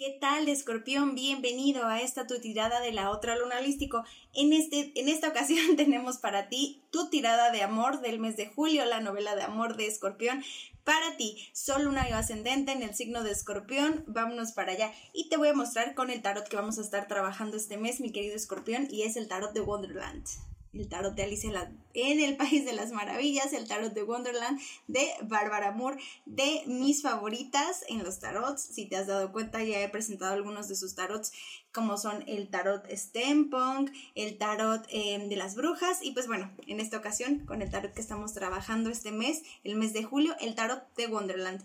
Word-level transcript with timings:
¿Qué 0.00 0.16
tal, 0.18 0.48
escorpión? 0.48 1.14
Bienvenido 1.14 1.86
a 1.86 2.00
esta 2.00 2.26
tu 2.26 2.40
tirada 2.40 2.80
de 2.80 2.90
la 2.90 3.10
otra 3.10 3.36
luna 3.36 3.58
holístico. 3.58 4.02
En, 4.32 4.54
este, 4.54 4.98
en 4.98 5.10
esta 5.10 5.28
ocasión 5.28 5.58
tenemos 5.76 6.16
para 6.16 6.48
ti 6.48 6.82
tu 6.90 7.10
tirada 7.10 7.50
de 7.50 7.60
amor 7.60 8.00
del 8.00 8.18
mes 8.18 8.34
de 8.38 8.46
julio, 8.46 8.86
la 8.86 9.02
novela 9.02 9.36
de 9.36 9.42
amor 9.42 9.76
de 9.76 9.86
escorpión. 9.86 10.42
Para 10.84 11.18
ti, 11.18 11.36
Sol, 11.52 11.84
Luna 11.84 12.04
Ascendente 12.16 12.72
en 12.72 12.82
el 12.82 12.94
signo 12.94 13.22
de 13.22 13.32
escorpión. 13.32 14.02
Vámonos 14.06 14.52
para 14.52 14.72
allá. 14.72 14.90
Y 15.12 15.28
te 15.28 15.36
voy 15.36 15.48
a 15.48 15.52
mostrar 15.52 15.94
con 15.94 16.08
el 16.08 16.22
tarot 16.22 16.48
que 16.48 16.56
vamos 16.56 16.78
a 16.78 16.80
estar 16.80 17.06
trabajando 17.06 17.58
este 17.58 17.76
mes, 17.76 18.00
mi 18.00 18.10
querido 18.10 18.36
escorpión, 18.36 18.88
y 18.90 19.02
es 19.02 19.16
el 19.16 19.28
tarot 19.28 19.52
de 19.52 19.60
Wonderland 19.60 20.24
el 20.72 20.88
tarot 20.88 21.14
de 21.14 21.24
Alicia 21.24 21.50
en 21.94 22.20
el 22.20 22.36
País 22.36 22.64
de 22.64 22.72
las 22.72 22.92
Maravillas, 22.92 23.52
el 23.52 23.66
tarot 23.66 23.92
de 23.92 24.04
Wonderland 24.04 24.60
de 24.86 25.08
Bárbara 25.22 25.72
Moore, 25.72 26.00
de 26.26 26.62
mis 26.66 27.02
favoritas 27.02 27.84
en 27.88 28.04
los 28.04 28.20
tarots. 28.20 28.62
Si 28.62 28.86
te 28.86 28.96
has 28.96 29.06
dado 29.06 29.32
cuenta, 29.32 29.62
ya 29.64 29.80
he 29.80 29.88
presentado 29.88 30.32
algunos 30.32 30.68
de 30.68 30.76
sus 30.76 30.94
tarots, 30.94 31.32
como 31.72 31.96
son 31.96 32.22
el 32.28 32.48
tarot 32.48 32.88
Stempong, 32.88 33.90
el 34.14 34.38
tarot 34.38 34.86
em, 34.90 35.28
de 35.28 35.36
las 35.36 35.56
brujas, 35.56 35.98
y 36.02 36.12
pues 36.12 36.26
bueno, 36.26 36.50
en 36.66 36.80
esta 36.80 36.98
ocasión, 36.98 37.40
con 37.46 37.62
el 37.62 37.70
tarot 37.70 37.92
que 37.92 38.00
estamos 38.00 38.32
trabajando 38.32 38.90
este 38.90 39.10
mes, 39.10 39.42
el 39.64 39.76
mes 39.76 39.92
de 39.92 40.04
julio, 40.04 40.36
el 40.40 40.54
tarot 40.54 40.82
de 40.96 41.06
Wonderland. 41.08 41.64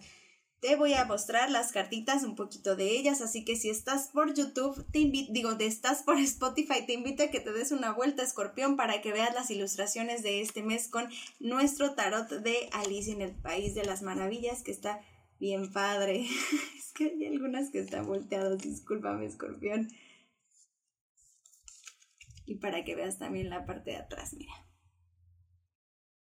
Te 0.62 0.76
voy 0.76 0.94
a 0.94 1.06
mostrar 1.06 1.52
las 1.52 1.72
cartitas, 1.72 2.24
un 2.24 2.36
poquito 2.36 2.76
de 2.76 2.92
ellas, 2.92 3.22
así 3.22 3.46
que 3.46 3.56
si 3.56 3.70
estás 3.70 4.10
por 4.10 4.34
YouTube, 4.34 4.86
te 4.92 5.00
invito, 5.00 5.32
digo, 5.32 5.56
de 5.56 5.68
estás 5.68 6.02
por 6.02 6.18
Spotify, 6.20 6.86
te 6.86 6.94
invito 6.94 7.24
a 7.24 7.28
que 7.28 7.40
te 7.40 7.52
des 7.52 7.72
una 7.72 7.94
vuelta, 7.94 8.24
escorpión, 8.24 8.76
para 8.76 9.02
que 9.02 9.12
veas 9.12 9.34
las 9.36 9.52
ilustraciones 9.52 10.24
de 10.24 10.42
este 10.42 10.64
mes 10.64 10.88
con 10.88 11.08
nuestro 11.40 11.94
tarot 11.94 12.30
de 12.30 12.70
Alicia 12.72 13.14
en 13.14 13.22
el 13.22 13.36
País 13.36 13.76
de 13.76 13.86
las 13.86 14.02
Maravillas, 14.02 14.64
que 14.64 14.72
está 14.72 15.02
bien 15.40 15.72
padre. 15.72 16.26
es 16.78 16.92
que 16.94 17.06
hay 17.06 17.26
algunas 17.26 17.70
que 17.70 17.80
están 17.80 18.08
volteadas, 18.08 18.58
discúlpame, 18.60 19.26
escorpión. 19.26 19.90
Y 22.46 22.56
para 22.56 22.84
que 22.84 22.96
veas 22.96 23.18
también 23.18 23.50
la 23.50 23.66
parte 23.66 23.92
de 23.92 23.98
atrás, 23.98 24.34
mira. 24.34 24.65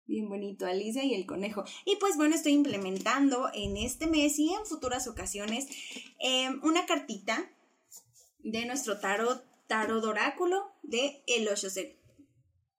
Bien 0.07 0.29
bonito, 0.29 0.67
Alicia 0.67 1.05
y 1.05 1.15
el 1.15 1.27
conejo. 1.27 1.65
Y 1.85 1.97
pues 1.97 2.17
bueno, 2.17 2.35
estoy 2.35 2.53
implementando 2.53 3.49
en 3.55 3.77
este 3.77 4.07
mes 4.07 4.39
y 4.39 4.53
en 4.53 4.67
futuras 4.67 5.07
ocasiones 5.07 5.69
em, 6.19 6.61
una 6.65 6.87
cartita 6.87 7.51
de 8.41 8.67
nuestro 8.67 8.99
tarot, 8.99 9.45
tarot 9.69 10.05
oráculo 10.05 10.73
de 10.83 11.23
El. 11.27 11.49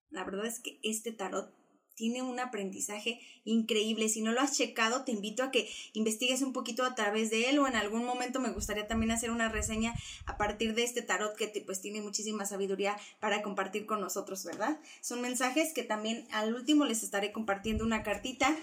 La 0.09 0.23
verdad 0.25 0.45
es 0.45 0.59
que 0.59 0.79
este 0.83 1.11
tarot 1.11 1.51
tiene 1.95 2.21
un 2.21 2.39
aprendizaje 2.39 3.19
increíble. 3.45 4.09
Si 4.09 4.21
no 4.21 4.31
lo 4.31 4.41
has 4.41 4.57
checado, 4.57 5.03
te 5.03 5.11
invito 5.11 5.43
a 5.43 5.51
que 5.51 5.69
investigues 5.93 6.41
un 6.41 6.53
poquito 6.53 6.83
a 6.83 6.95
través 6.95 7.29
de 7.29 7.49
él 7.49 7.59
o 7.59 7.67
en 7.67 7.75
algún 7.75 8.05
momento 8.05 8.39
me 8.39 8.51
gustaría 8.51 8.87
también 8.87 9.11
hacer 9.11 9.31
una 9.31 9.49
reseña 9.49 9.93
a 10.25 10.37
partir 10.37 10.75
de 10.75 10.83
este 10.83 11.01
tarot 11.01 11.35
que 11.35 11.47
pues 11.65 11.81
tiene 11.81 12.01
muchísima 12.01 12.45
sabiduría 12.45 12.97
para 13.19 13.41
compartir 13.41 13.85
con 13.85 14.01
nosotros, 14.01 14.43
¿verdad? 14.43 14.79
Son 15.01 15.21
mensajes 15.21 15.73
que 15.73 15.83
también 15.83 16.27
al 16.31 16.53
último 16.53 16.85
les 16.85 17.03
estaré 17.03 17.31
compartiendo 17.31 17.83
una 17.83 18.03
cartita 18.03 18.55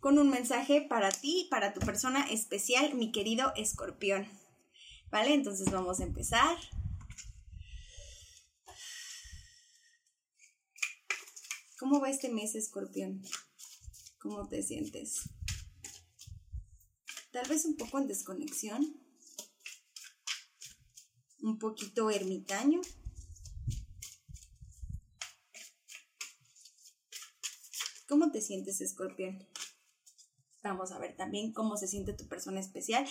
con 0.00 0.18
un 0.18 0.30
mensaje 0.30 0.80
para 0.80 1.10
ti, 1.10 1.46
para 1.50 1.74
tu 1.74 1.80
persona 1.80 2.26
especial, 2.30 2.94
mi 2.94 3.12
querido 3.12 3.52
escorpión. 3.56 4.26
¿Vale? 5.10 5.34
Entonces 5.34 5.70
vamos 5.70 6.00
a 6.00 6.04
empezar. 6.04 6.56
¿Cómo 11.80 11.98
va 11.98 12.10
este 12.10 12.28
mes, 12.28 12.54
escorpión? 12.56 13.22
¿Cómo 14.18 14.46
te 14.46 14.62
sientes? 14.62 15.30
Tal 17.30 17.48
vez 17.48 17.64
un 17.64 17.78
poco 17.78 17.98
en 17.98 18.06
desconexión, 18.06 19.00
un 21.40 21.58
poquito 21.58 22.10
ermitaño. 22.10 22.82
¿Cómo 28.06 28.30
te 28.30 28.42
sientes, 28.42 28.82
escorpión? 28.82 29.48
Vamos 30.62 30.92
a 30.92 30.98
ver 30.98 31.16
también 31.16 31.54
cómo 31.54 31.78
se 31.78 31.88
siente 31.88 32.12
tu 32.12 32.28
persona 32.28 32.60
especial. 32.60 33.06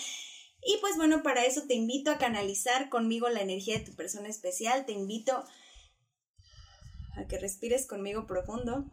Y 0.62 0.78
pues 0.80 0.96
bueno, 0.96 1.24
para 1.24 1.44
eso 1.44 1.64
te 1.64 1.74
invito 1.74 2.12
a 2.12 2.20
canalizar 2.20 2.92
conmigo 2.92 3.30
la 3.30 3.42
energía 3.42 3.80
de 3.80 3.86
tu 3.86 3.96
persona 3.96 4.30
especial. 4.30 4.86
Te 4.86 4.92
invito 4.92 5.34
a 5.34 5.50
que 7.28 7.38
respires 7.38 7.86
conmigo 7.86 8.26
profundo. 8.26 8.90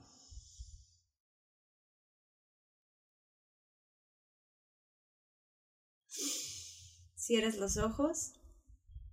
Cierres 7.17 7.57
los 7.57 7.77
ojos 7.77 8.35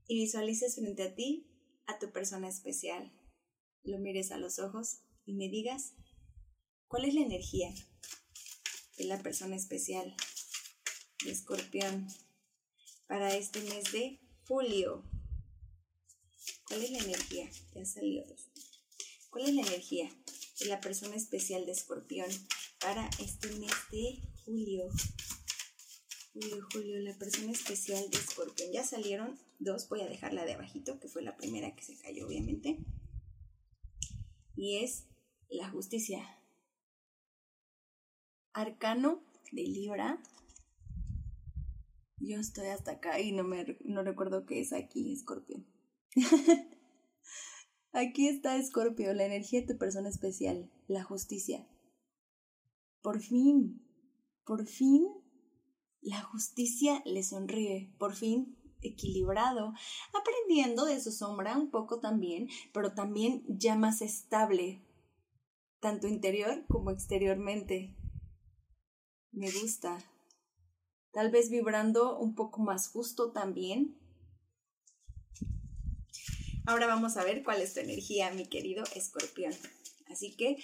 y 0.07 0.19
visualices 0.19 0.75
frente 0.75 1.03
a 1.03 1.15
ti 1.15 1.47
a 1.87 1.97
tu 1.99 2.11
persona 2.11 2.47
especial. 2.47 3.11
Lo 3.83 3.97
mires 3.97 4.31
a 4.31 4.37
los 4.37 4.59
ojos 4.59 4.99
y 5.25 5.33
me 5.33 5.49
digas 5.49 5.93
cuál 6.87 7.05
es 7.05 7.13
la 7.13 7.21
energía 7.21 7.73
de 8.97 9.05
la 9.05 9.21
persona 9.21 9.55
especial 9.55 10.15
de 11.25 11.31
escorpión 11.31 12.07
para 13.07 13.35
este 13.35 13.61
mes 13.61 13.91
de 13.91 14.19
julio. 14.47 15.03
¿Cuál 16.67 16.83
es 16.83 16.91
la 16.91 16.99
energía? 16.99 17.49
Te 17.73 17.81
ha 17.81 17.85
salido 17.85 18.25
¿Cuál 19.33 19.49
es 19.49 19.55
la 19.55 19.61
energía 19.63 20.11
de 20.59 20.67
la 20.67 20.79
persona 20.79 21.15
especial 21.15 21.65
de 21.65 21.71
escorpión 21.71 22.27
para 22.79 23.09
este 23.19 23.47
mes 23.55 23.71
de 23.91 24.21
julio? 24.45 24.83
Julio, 26.31 26.67
julio, 26.71 26.99
la 26.99 27.17
persona 27.17 27.51
especial 27.51 28.11
de 28.11 28.17
escorpión. 28.17 28.71
Ya 28.71 28.83
salieron 28.83 29.39
dos, 29.57 29.89
voy 29.89 30.01
a 30.01 30.07
dejarla 30.07 30.45
de 30.45 30.53
abajito, 30.53 30.99
que 30.99 31.07
fue 31.07 31.23
la 31.23 31.35
primera 31.35 31.75
que 31.75 31.81
se 31.81 31.97
cayó, 31.97 32.27
obviamente. 32.27 32.77
Y 34.55 34.83
es 34.83 35.07
la 35.49 35.67
justicia. 35.67 36.23
Arcano 38.53 39.23
de 39.51 39.63
Libra. 39.63 40.21
Yo 42.17 42.39
estoy 42.39 42.67
hasta 42.67 42.91
acá 42.91 43.19
y 43.19 43.31
no 43.31 43.43
me 43.43 43.79
no 43.83 44.03
recuerdo 44.03 44.45
qué 44.45 44.59
es 44.59 44.73
aquí, 44.73 45.11
escorpión. 45.11 45.65
Aquí 47.95 48.27
está 48.27 48.57
Escorpio, 48.57 49.13
la 49.13 49.25
energía 49.25 49.61
de 49.61 49.67
tu 49.67 49.77
persona 49.77 50.09
especial, 50.09 50.67
la 50.87 51.03
justicia. 51.03 51.67
Por 53.03 53.21
fin, 53.21 53.87
por 54.45 54.65
fin, 54.65 55.07
la 56.01 56.23
justicia 56.23 57.03
le 57.05 57.21
sonríe, 57.21 57.93
por 57.99 58.15
fin 58.15 58.57
equilibrado, 58.81 59.73
aprendiendo 60.11 60.85
de 60.85 60.99
su 60.99 61.11
sombra 61.11 61.55
un 61.55 61.69
poco 61.69 61.99
también, 61.99 62.49
pero 62.73 62.95
también 62.95 63.43
ya 63.47 63.75
más 63.75 64.01
estable, 64.01 64.81
tanto 65.79 66.07
interior 66.07 66.65
como 66.67 66.89
exteriormente. 66.89 67.95
Me 69.31 69.51
gusta. 69.51 69.99
Tal 71.11 71.29
vez 71.29 71.51
vibrando 71.51 72.17
un 72.17 72.33
poco 72.33 72.59
más 72.63 72.89
justo 72.89 73.31
también, 73.31 73.99
Ahora 76.65 76.87
vamos 76.87 77.17
a 77.17 77.25
ver 77.25 77.43
cuál 77.43 77.61
es 77.61 77.73
tu 77.73 77.81
energía, 77.81 78.31
mi 78.31 78.45
querido 78.45 78.85
escorpión. 78.95 79.53
Así 80.09 80.31
que 80.31 80.63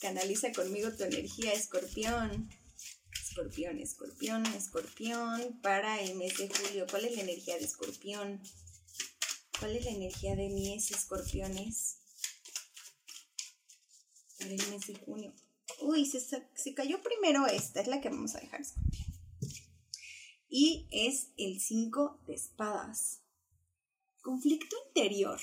canaliza 0.00 0.52
conmigo 0.52 0.90
tu 0.92 1.04
energía, 1.04 1.52
escorpión. 1.52 2.48
Escorpión, 3.12 3.78
escorpión, 3.78 4.46
escorpión 4.46 5.60
para 5.60 6.00
el 6.00 6.14
mes 6.14 6.38
de 6.38 6.48
julio. 6.48 6.86
¿Cuál 6.90 7.04
es 7.04 7.16
la 7.16 7.22
energía 7.22 7.58
de 7.58 7.64
escorpión? 7.64 8.42
¿Cuál 9.60 9.76
es 9.76 9.84
la 9.84 9.90
energía 9.90 10.34
de 10.34 10.48
mis 10.48 10.90
escorpiones? 10.90 11.98
Para 14.38 14.50
el 14.50 14.66
mes 14.68 14.86
de 14.86 14.94
junio. 14.94 15.34
Uy, 15.80 16.06
se, 16.06 16.20
se 16.20 16.74
cayó 16.74 17.02
primero 17.02 17.46
esta, 17.46 17.82
es 17.82 17.86
la 17.88 18.00
que 18.00 18.08
vamos 18.08 18.34
a 18.34 18.40
dejar 18.40 18.62
escorpión. 18.62 19.04
Y 20.48 20.88
es 20.90 21.32
el 21.36 21.60
5 21.60 22.22
de 22.26 22.34
espadas. 22.34 23.25
Conflicto 24.26 24.74
interior. 24.88 25.38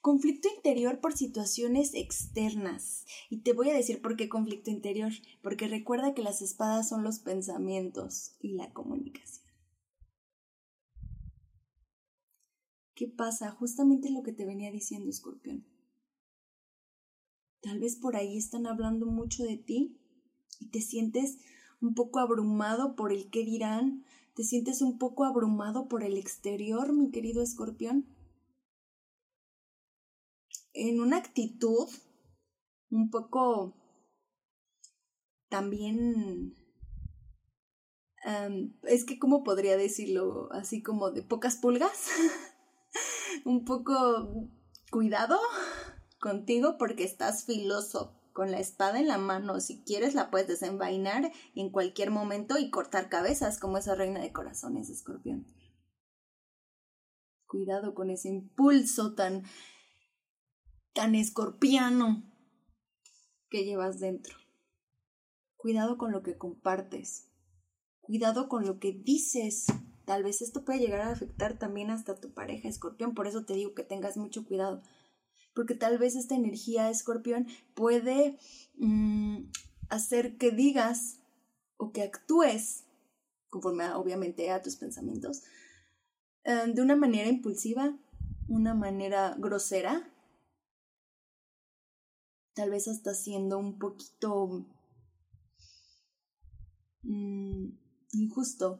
Conflicto 0.00 0.48
interior 0.56 1.00
por 1.00 1.16
situaciones 1.16 1.94
externas. 1.94 3.04
Y 3.30 3.42
te 3.42 3.52
voy 3.52 3.70
a 3.70 3.74
decir 3.74 4.02
por 4.02 4.16
qué 4.16 4.28
conflicto 4.28 4.72
interior. 4.72 5.12
Porque 5.40 5.68
recuerda 5.68 6.12
que 6.12 6.24
las 6.24 6.42
espadas 6.42 6.88
son 6.88 7.04
los 7.04 7.20
pensamientos 7.20 8.34
y 8.40 8.54
la 8.54 8.72
comunicación. 8.72 9.46
¿Qué 12.96 13.06
pasa? 13.06 13.52
Justamente 13.52 14.10
lo 14.10 14.24
que 14.24 14.32
te 14.32 14.44
venía 14.44 14.72
diciendo, 14.72 15.08
escorpión. 15.08 15.64
Tal 17.60 17.78
vez 17.78 17.94
por 17.94 18.16
ahí 18.16 18.36
están 18.36 18.66
hablando 18.66 19.06
mucho 19.06 19.44
de 19.44 19.58
ti 19.58 19.96
y 20.58 20.70
te 20.70 20.80
sientes 20.80 21.38
un 21.80 21.94
poco 21.94 22.18
abrumado 22.18 22.96
por 22.96 23.12
el 23.12 23.30
qué 23.30 23.44
dirán, 23.44 24.04
¿Te 24.36 24.44
sientes 24.44 24.82
un 24.82 24.98
poco 24.98 25.24
abrumado 25.24 25.88
por 25.88 26.04
el 26.04 26.18
exterior, 26.18 26.92
mi 26.92 27.10
querido 27.10 27.42
escorpión? 27.42 28.04
En 30.74 31.00
una 31.00 31.16
actitud 31.16 31.88
un 32.90 33.08
poco 33.08 33.74
también 35.48 36.54
es 38.82 39.06
que, 39.06 39.18
¿cómo 39.18 39.42
podría 39.42 39.78
decirlo? 39.78 40.52
Así 40.52 40.82
como 40.82 41.10
de 41.12 41.22
pocas 41.22 41.56
pulgas. 41.56 42.10
un 43.46 43.64
poco 43.64 44.50
cuidado 44.90 45.38
contigo 46.20 46.76
porque 46.76 47.04
estás 47.04 47.46
filoso 47.46 48.15
con 48.36 48.50
la 48.50 48.60
espada 48.60 49.00
en 49.00 49.08
la 49.08 49.16
mano. 49.16 49.60
Si 49.60 49.82
quieres 49.82 50.14
la 50.14 50.30
puedes 50.30 50.46
desenvainar 50.46 51.32
en 51.54 51.70
cualquier 51.70 52.10
momento 52.10 52.58
y 52.58 52.68
cortar 52.68 53.08
cabezas 53.08 53.58
como 53.58 53.78
esa 53.78 53.94
reina 53.94 54.20
de 54.20 54.30
corazones, 54.30 54.90
escorpión. 54.90 55.46
Cuidado 57.46 57.94
con 57.94 58.10
ese 58.10 58.28
impulso 58.28 59.14
tan 59.14 59.44
tan 60.92 61.14
escorpiano 61.14 62.30
que 63.48 63.64
llevas 63.64 64.00
dentro. 64.00 64.36
Cuidado 65.56 65.96
con 65.96 66.12
lo 66.12 66.22
que 66.22 66.36
compartes. 66.36 67.30
Cuidado 68.02 68.50
con 68.50 68.66
lo 68.66 68.78
que 68.78 68.92
dices. 68.92 69.64
Tal 70.04 70.24
vez 70.24 70.42
esto 70.42 70.62
puede 70.62 70.80
llegar 70.80 71.00
a 71.00 71.10
afectar 71.10 71.58
también 71.58 71.88
hasta 71.88 72.20
tu 72.20 72.34
pareja, 72.34 72.68
escorpión. 72.68 73.14
Por 73.14 73.28
eso 73.28 73.46
te 73.46 73.54
digo 73.54 73.72
que 73.72 73.82
tengas 73.82 74.18
mucho 74.18 74.44
cuidado 74.44 74.82
porque 75.56 75.74
tal 75.74 75.96
vez 75.96 76.14
esta 76.14 76.34
energía 76.34 76.90
escorpión 76.90 77.46
puede 77.74 78.38
mm, 78.76 79.46
hacer 79.88 80.36
que 80.36 80.50
digas 80.50 81.18
o 81.78 81.92
que 81.92 82.02
actúes 82.02 82.84
conforme 83.48 83.90
obviamente 83.94 84.50
a 84.50 84.60
tus 84.60 84.76
pensamientos 84.76 85.44
eh, 86.44 86.64
de 86.72 86.82
una 86.82 86.94
manera 86.94 87.28
impulsiva, 87.28 87.98
una 88.48 88.74
manera 88.74 89.34
grosera, 89.38 90.12
tal 92.52 92.68
vez 92.68 92.86
hasta 92.86 93.14
siendo 93.14 93.56
un 93.56 93.78
poquito 93.78 94.66
mm, 97.02 97.68
injusto 98.12 98.78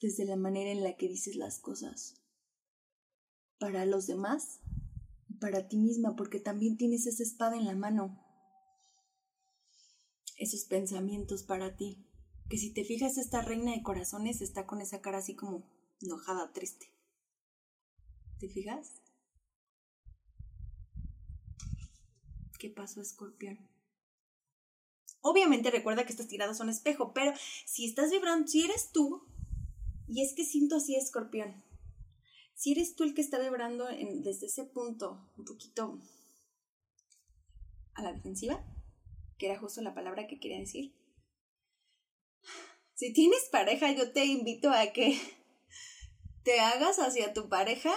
desde 0.00 0.24
la 0.24 0.36
manera 0.36 0.70
en 0.70 0.84
la 0.84 0.96
que 0.96 1.08
dices 1.08 1.34
las 1.34 1.58
cosas 1.58 2.25
para 3.58 3.86
los 3.86 4.06
demás 4.06 4.60
y 5.28 5.34
para 5.34 5.68
ti 5.68 5.78
misma, 5.78 6.16
porque 6.16 6.40
también 6.40 6.76
tienes 6.76 7.06
esa 7.06 7.22
espada 7.22 7.56
en 7.56 7.66
la 7.66 7.74
mano. 7.74 8.22
Esos 10.36 10.64
pensamientos 10.64 11.42
para 11.42 11.76
ti. 11.76 12.06
Que 12.48 12.58
si 12.58 12.72
te 12.72 12.84
fijas, 12.84 13.18
esta 13.18 13.42
reina 13.42 13.72
de 13.72 13.82
corazones 13.82 14.40
está 14.40 14.66
con 14.66 14.80
esa 14.80 15.00
cara 15.00 15.18
así 15.18 15.34
como 15.34 15.68
enojada, 16.00 16.52
triste. 16.52 16.92
¿Te 18.38 18.48
fijas? 18.48 18.92
¿Qué 22.58 22.70
pasó, 22.70 23.00
escorpión? 23.00 23.58
Obviamente 25.20 25.70
recuerda 25.70 26.04
que 26.04 26.12
estas 26.12 26.28
tiradas 26.28 26.56
son 26.56 26.68
espejo, 26.68 27.12
pero 27.12 27.32
si 27.64 27.86
estás 27.86 28.10
vibrando, 28.10 28.46
si 28.46 28.62
eres 28.62 28.92
tú, 28.92 29.26
y 30.06 30.22
es 30.22 30.34
que 30.34 30.44
siento 30.44 30.76
así, 30.76 30.94
escorpión, 30.94 31.64
si 32.56 32.72
eres 32.72 32.96
tú 32.96 33.04
el 33.04 33.14
que 33.14 33.20
está 33.20 33.38
vibrando 33.38 33.86
desde 33.86 34.46
ese 34.46 34.64
punto 34.64 35.30
un 35.36 35.44
poquito 35.44 36.00
a 37.94 38.02
la 38.02 38.14
defensiva, 38.14 38.64
que 39.38 39.46
era 39.46 39.58
justo 39.58 39.82
la 39.82 39.94
palabra 39.94 40.26
que 40.26 40.40
quería 40.40 40.58
decir, 40.58 40.94
si 42.94 43.12
tienes 43.12 43.46
pareja, 43.52 43.92
yo 43.92 44.10
te 44.12 44.24
invito 44.24 44.70
a 44.70 44.86
que 44.94 45.20
te 46.44 46.58
hagas 46.60 46.98
hacia 46.98 47.34
tu 47.34 47.50
pareja, 47.50 47.92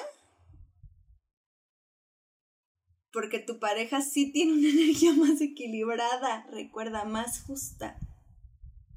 porque 3.14 3.40
tu 3.40 3.60
pareja 3.60 4.02
sí 4.02 4.34
tiene 4.34 4.52
una 4.52 4.68
energía 4.82 5.14
más 5.14 5.40
equilibrada, 5.40 6.46
recuerda, 6.52 7.06
más 7.06 7.44
justa, 7.44 7.98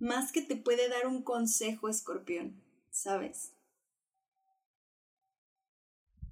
más 0.00 0.32
que 0.32 0.42
te 0.42 0.56
puede 0.56 0.88
dar 0.88 1.06
un 1.06 1.22
consejo, 1.22 1.88
escorpión, 1.88 2.60
¿sabes? 2.90 3.52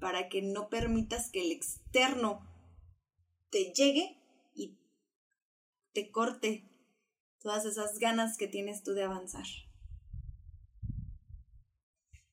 Para 0.01 0.29
que 0.29 0.43
no 0.43 0.69
permitas 0.69 1.31
que 1.31 1.43
el 1.43 1.53
externo 1.53 2.45
te 3.51 3.73
llegue 3.73 4.17
y 4.55 4.77
te 5.93 6.11
corte 6.11 6.65
todas 7.41 7.65
esas 7.67 7.99
ganas 7.99 8.37
que 8.37 8.49
tienes 8.49 8.83
tú 8.83 8.93
de 8.93 9.05
avanzar. 9.05 9.47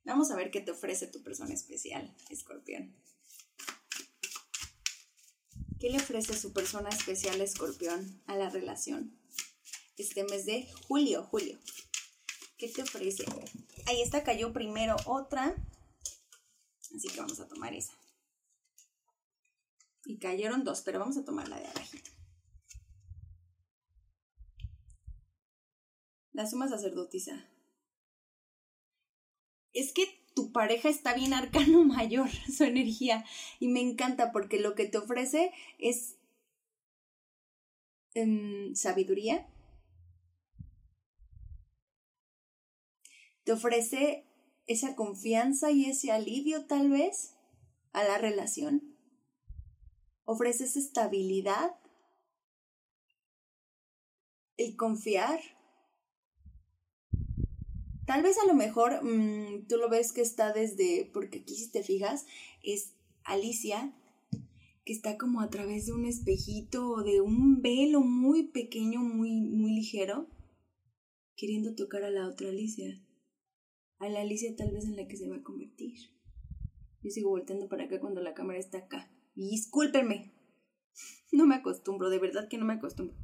Vamos 0.06 0.32
a 0.32 0.38
ver 0.38 0.52
qué 0.52 0.62
te 0.62 0.72
ofrece 0.72 1.08
tu 1.08 1.22
persona 1.22 1.54
especial, 1.54 2.16
escorpión. 2.30 2.96
¿Qué 5.80 5.90
le 5.90 5.98
ofrece 5.98 6.36
su 6.36 6.54
persona 6.54 6.90
especial, 6.90 7.42
escorpión, 7.42 8.22
a 8.26 8.36
la 8.36 8.50
relación? 8.50 9.20
Este 9.98 10.24
mes 10.24 10.46
de 10.46 10.68
julio, 10.88 11.24
julio. 11.24 11.60
¿Qué 12.58 12.70
te 12.70 12.82
ofrece? 12.82 13.26
Ahí 13.86 14.02
está, 14.02 14.24
cayó 14.24 14.54
primero 14.54 14.96
otra 15.06 15.56
Así 16.98 17.10
que 17.10 17.20
vamos 17.20 17.40
a 17.40 17.48
tomar 17.48 17.76
esa. 17.76 17.94
Y 20.06 20.18
cayeron 20.18 20.64
dos, 20.64 20.82
pero 20.82 20.98
vamos 20.98 21.16
a 21.18 21.24
tomar 21.24 21.48
la 21.48 21.60
de 21.60 21.68
abajito. 21.68 22.10
La 26.32 26.48
suma 26.48 26.68
sacerdotisa. 26.68 27.48
Es 29.74 29.94
que 29.94 30.08
tu 30.34 30.52
pareja 30.52 30.90
está 30.90 31.14
bien 31.14 31.34
arcano 31.34 31.84
mayor, 31.86 32.32
su 32.32 32.64
energía. 32.64 33.24
Y 33.60 33.68
me 33.68 33.82
encanta 33.82 34.32
porque 34.32 34.60
lo 34.60 34.74
que 34.74 34.88
te 34.88 34.98
ofrece 34.98 35.52
es 35.78 36.16
em, 38.16 38.74
sabiduría. 38.74 39.48
Te 43.44 43.52
ofrece 43.52 44.27
esa 44.68 44.96
confianza 44.96 45.72
y 45.72 45.86
ese 45.86 46.12
alivio 46.12 46.66
tal 46.66 46.90
vez 46.90 47.34
a 47.94 48.04
la 48.04 48.18
relación. 48.18 48.96
Ofreces 50.26 50.76
estabilidad, 50.76 51.72
el 54.58 54.76
confiar. 54.76 55.40
Tal 58.06 58.24
vez 58.24 58.38
a 58.38 58.46
lo 58.46 58.54
mejor 58.54 59.04
mm, 59.04 59.68
tú 59.68 59.78
lo 59.78 59.90
ves 59.90 60.12
que 60.12 60.22
está 60.22 60.52
desde, 60.52 61.10
porque 61.14 61.40
aquí 61.40 61.56
si 61.56 61.72
te 61.72 61.84
fijas, 61.84 62.26
es 62.62 62.94
Alicia, 63.24 63.94
que 64.86 64.94
está 64.94 65.18
como 65.18 65.42
a 65.42 65.50
través 65.50 65.86
de 65.86 65.94
un 65.94 66.06
espejito 66.06 66.90
o 66.90 67.04
de 67.04 67.22
un 67.22 67.62
velo 67.62 68.02
muy 68.02 68.44
pequeño, 68.44 69.00
muy, 69.00 69.42
muy 69.42 69.72
ligero, 69.72 70.28
queriendo 71.36 71.76
tocar 71.76 72.04
a 72.04 72.10
la 72.10 72.28
otra 72.28 72.50
Alicia 72.50 73.02
a 74.00 74.10
la 74.10 74.22
Alicia 74.22 74.56
tal 74.56 74.72
vez 74.72 74.86
en 74.86 74.96
la 74.96 75.08
que 75.08 75.18
se 75.18 75.28
va 75.28 75.38
a 75.38 75.44
convertir. 75.44 75.96
Yo 77.02 77.10
sigo 77.12 77.30
volteando 77.30 77.70
para 77.70 77.86
acá 77.86 78.00
cuando 78.00 78.22
la 78.22 78.34
cámara 78.34 78.60
está 78.60 78.80
acá. 78.80 79.12
Y 79.36 79.50
discúlpenme. 79.50 80.34
No 81.32 81.46
me 81.46 81.56
acostumbro, 81.56 82.10
de 82.10 82.20
verdad 82.20 82.48
que 82.50 82.58
no 82.58 82.66
me 82.66 82.74
acostumbro. 82.74 83.16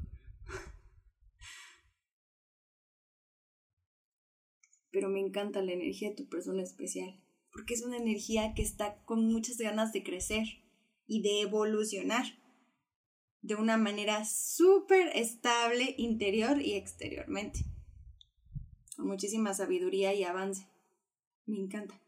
Pero 4.92 5.10
me 5.10 5.20
encanta 5.20 5.64
la 5.64 5.72
energía 5.72 6.10
de 6.10 6.16
tu 6.16 6.30
persona 6.30 6.62
especial, 6.62 7.20
porque 7.52 7.74
es 7.74 7.82
una 7.82 7.98
energía 7.98 8.54
que 8.54 8.62
está 8.62 9.04
con 9.06 9.26
muchas 9.26 9.58
ganas 9.58 9.92
de 9.92 10.04
crecer 10.04 10.44
y 11.08 11.24
de 11.24 11.42
evolucionar 11.42 12.26
de 13.42 13.56
una 13.56 13.78
manera 13.78 14.24
súper 14.26 15.08
estable 15.16 15.96
interior 15.98 16.62
y 16.62 16.74
exteriormente 16.74 17.73
con 18.96 19.08
muchísima 19.08 19.54
sabiduría 19.54 20.14
y 20.14 20.24
avance. 20.24 20.68
Me 21.46 21.58
encanta. 21.58 22.00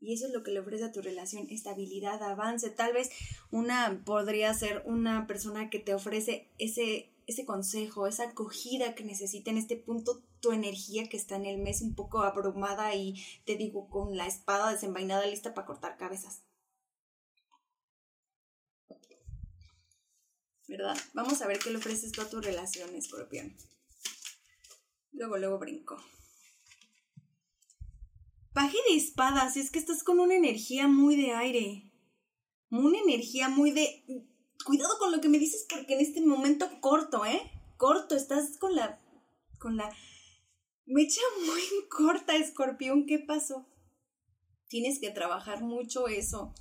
Y 0.00 0.12
eso 0.12 0.26
es 0.26 0.32
lo 0.32 0.42
que 0.42 0.50
le 0.50 0.60
ofrece 0.60 0.84
a 0.84 0.92
tu 0.92 1.00
relación, 1.00 1.48
estabilidad, 1.50 2.22
avance. 2.22 2.70
Tal 2.70 2.92
vez 2.92 3.10
una 3.50 4.02
podría 4.04 4.52
ser 4.54 4.82
una 4.84 5.26
persona 5.26 5.70
que 5.70 5.78
te 5.78 5.94
ofrece 5.94 6.48
ese, 6.58 7.10
ese 7.26 7.44
consejo, 7.44 8.06
esa 8.06 8.24
acogida 8.24 8.94
que 8.94 9.04
necesita 9.04 9.50
en 9.50 9.58
este 9.58 9.76
punto 9.76 10.22
tu 10.40 10.52
energía 10.52 11.08
que 11.08 11.16
está 11.16 11.36
en 11.36 11.46
el 11.46 11.58
mes 11.58 11.80
un 11.80 11.94
poco 11.94 12.20
abrumada 12.22 12.94
y 12.94 13.24
te 13.46 13.56
digo 13.56 13.88
con 13.88 14.16
la 14.16 14.26
espada 14.26 14.70
desenvainada 14.70 15.26
lista 15.26 15.54
para 15.54 15.66
cortar 15.66 15.96
cabezas. 15.96 16.42
¿Verdad? 20.68 20.96
Vamos 21.14 21.40
a 21.42 21.46
ver 21.46 21.58
qué 21.58 21.70
le 21.70 21.78
ofreces 21.78 22.18
a 22.18 22.28
tu 22.28 22.40
relación, 22.40 22.94
escorpión. 22.94 23.56
Luego, 25.16 25.38
luego 25.38 25.58
brinco. 25.58 25.96
Paje 28.52 28.76
de 28.88 28.96
espadas, 28.96 29.56
es 29.56 29.70
que 29.70 29.78
estás 29.78 30.02
con 30.02 30.20
una 30.20 30.34
energía 30.34 30.88
muy 30.88 31.16
de 31.16 31.32
aire. 31.32 31.90
Una 32.70 32.98
energía 32.98 33.48
muy 33.48 33.70
de... 33.70 34.04
Cuidado 34.64 34.98
con 34.98 35.12
lo 35.12 35.20
que 35.20 35.28
me 35.28 35.38
dices 35.38 35.66
porque 35.70 35.94
en 35.94 36.00
este 36.00 36.20
momento 36.20 36.68
corto, 36.80 37.24
¿eh? 37.24 37.40
Corto, 37.78 38.14
estás 38.14 38.58
con 38.58 38.74
la... 38.74 39.00
con 39.58 39.76
la... 39.76 39.88
Mecha 40.84 41.20
muy 41.46 41.62
corta, 41.90 42.36
escorpión, 42.36 43.06
¿qué 43.06 43.18
pasó? 43.18 43.66
Tienes 44.68 44.98
que 44.98 45.10
trabajar 45.10 45.62
mucho 45.62 46.08
eso, 46.08 46.52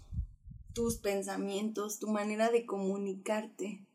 tus 0.74 0.98
pensamientos, 0.98 2.00
tu 2.00 2.08
manera 2.08 2.52
de 2.52 2.66
comunicarte. 2.66 3.86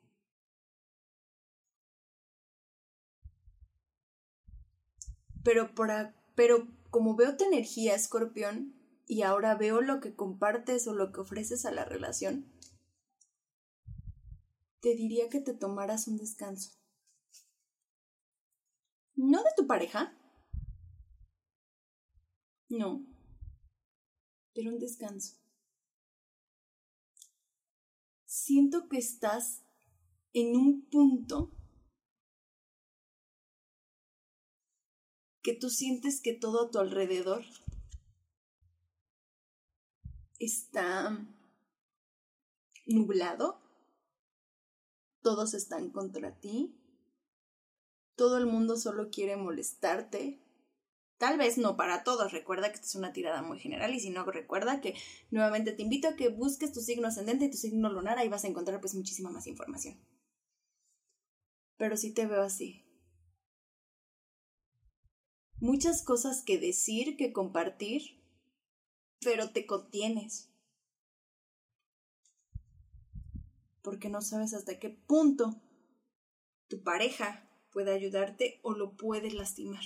Pero, 5.44 5.74
por 5.74 5.90
pero 6.34 6.68
como 6.90 7.16
veo 7.16 7.36
tu 7.36 7.44
energía, 7.44 7.94
escorpión, 7.94 8.74
y 9.06 9.22
ahora 9.22 9.54
veo 9.56 9.80
lo 9.80 10.00
que 10.00 10.14
compartes 10.14 10.86
o 10.86 10.94
lo 10.94 11.12
que 11.12 11.20
ofreces 11.20 11.66
a 11.66 11.72
la 11.72 11.84
relación, 11.84 12.46
te 14.80 14.94
diría 14.94 15.28
que 15.28 15.40
te 15.40 15.52
tomaras 15.52 16.08
un 16.08 16.16
descanso. 16.16 16.70
No 19.14 19.42
de 19.42 19.50
tu 19.56 19.66
pareja. 19.66 20.16
No. 22.68 23.04
Pero 24.54 24.70
un 24.70 24.78
descanso. 24.78 25.36
Siento 28.26 28.88
que 28.88 28.98
estás 28.98 29.62
en 30.32 30.56
un 30.56 30.82
punto 30.88 31.50
que 35.42 35.54
tú 35.54 35.70
sientes 35.70 36.20
que 36.20 36.34
todo 36.34 36.66
a 36.66 36.70
tu 36.70 36.78
alrededor 36.78 37.44
está 40.38 41.26
nublado, 42.86 43.60
todos 45.22 45.54
están 45.54 45.90
contra 45.90 46.38
ti, 46.40 46.74
todo 48.16 48.38
el 48.38 48.46
mundo 48.46 48.76
solo 48.76 49.10
quiere 49.10 49.36
molestarte. 49.36 50.40
Tal 51.18 51.36
vez 51.36 51.58
no 51.58 51.76
para 51.76 52.02
todos, 52.02 52.32
recuerda 52.32 52.68
que 52.68 52.76
esta 52.76 52.86
es 52.86 52.94
una 52.94 53.12
tirada 53.12 53.42
muy 53.42 53.58
general 53.58 53.94
y 53.94 54.00
si 54.00 54.08
no, 54.08 54.24
recuerda 54.24 54.80
que 54.80 54.94
nuevamente 55.30 55.72
te 55.72 55.82
invito 55.82 56.08
a 56.08 56.16
que 56.16 56.30
busques 56.30 56.72
tu 56.72 56.80
signo 56.80 57.08
ascendente 57.08 57.44
y 57.44 57.50
tu 57.50 57.58
signo 57.58 57.90
lunar, 57.90 58.18
ahí 58.18 58.28
vas 58.28 58.44
a 58.44 58.48
encontrar 58.48 58.80
pues 58.80 58.94
muchísima 58.94 59.30
más 59.30 59.46
información. 59.46 59.98
Pero 61.76 61.96
sí 61.96 62.12
te 62.12 62.26
veo 62.26 62.42
así. 62.42 62.84
Muchas 65.60 66.02
cosas 66.02 66.42
que 66.42 66.58
decir, 66.58 67.18
que 67.18 67.34
compartir, 67.34 68.18
pero 69.20 69.50
te 69.50 69.66
contienes. 69.66 70.48
Porque 73.82 74.08
no 74.08 74.22
sabes 74.22 74.54
hasta 74.54 74.78
qué 74.78 74.88
punto 74.88 75.60
tu 76.68 76.82
pareja 76.82 77.46
puede 77.72 77.92
ayudarte 77.92 78.58
o 78.62 78.72
lo 78.72 78.96
puede 78.96 79.30
lastimar. 79.32 79.84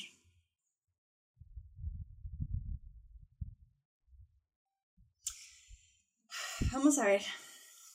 Vamos 6.73 6.99
a 6.99 7.07
ver 7.07 7.23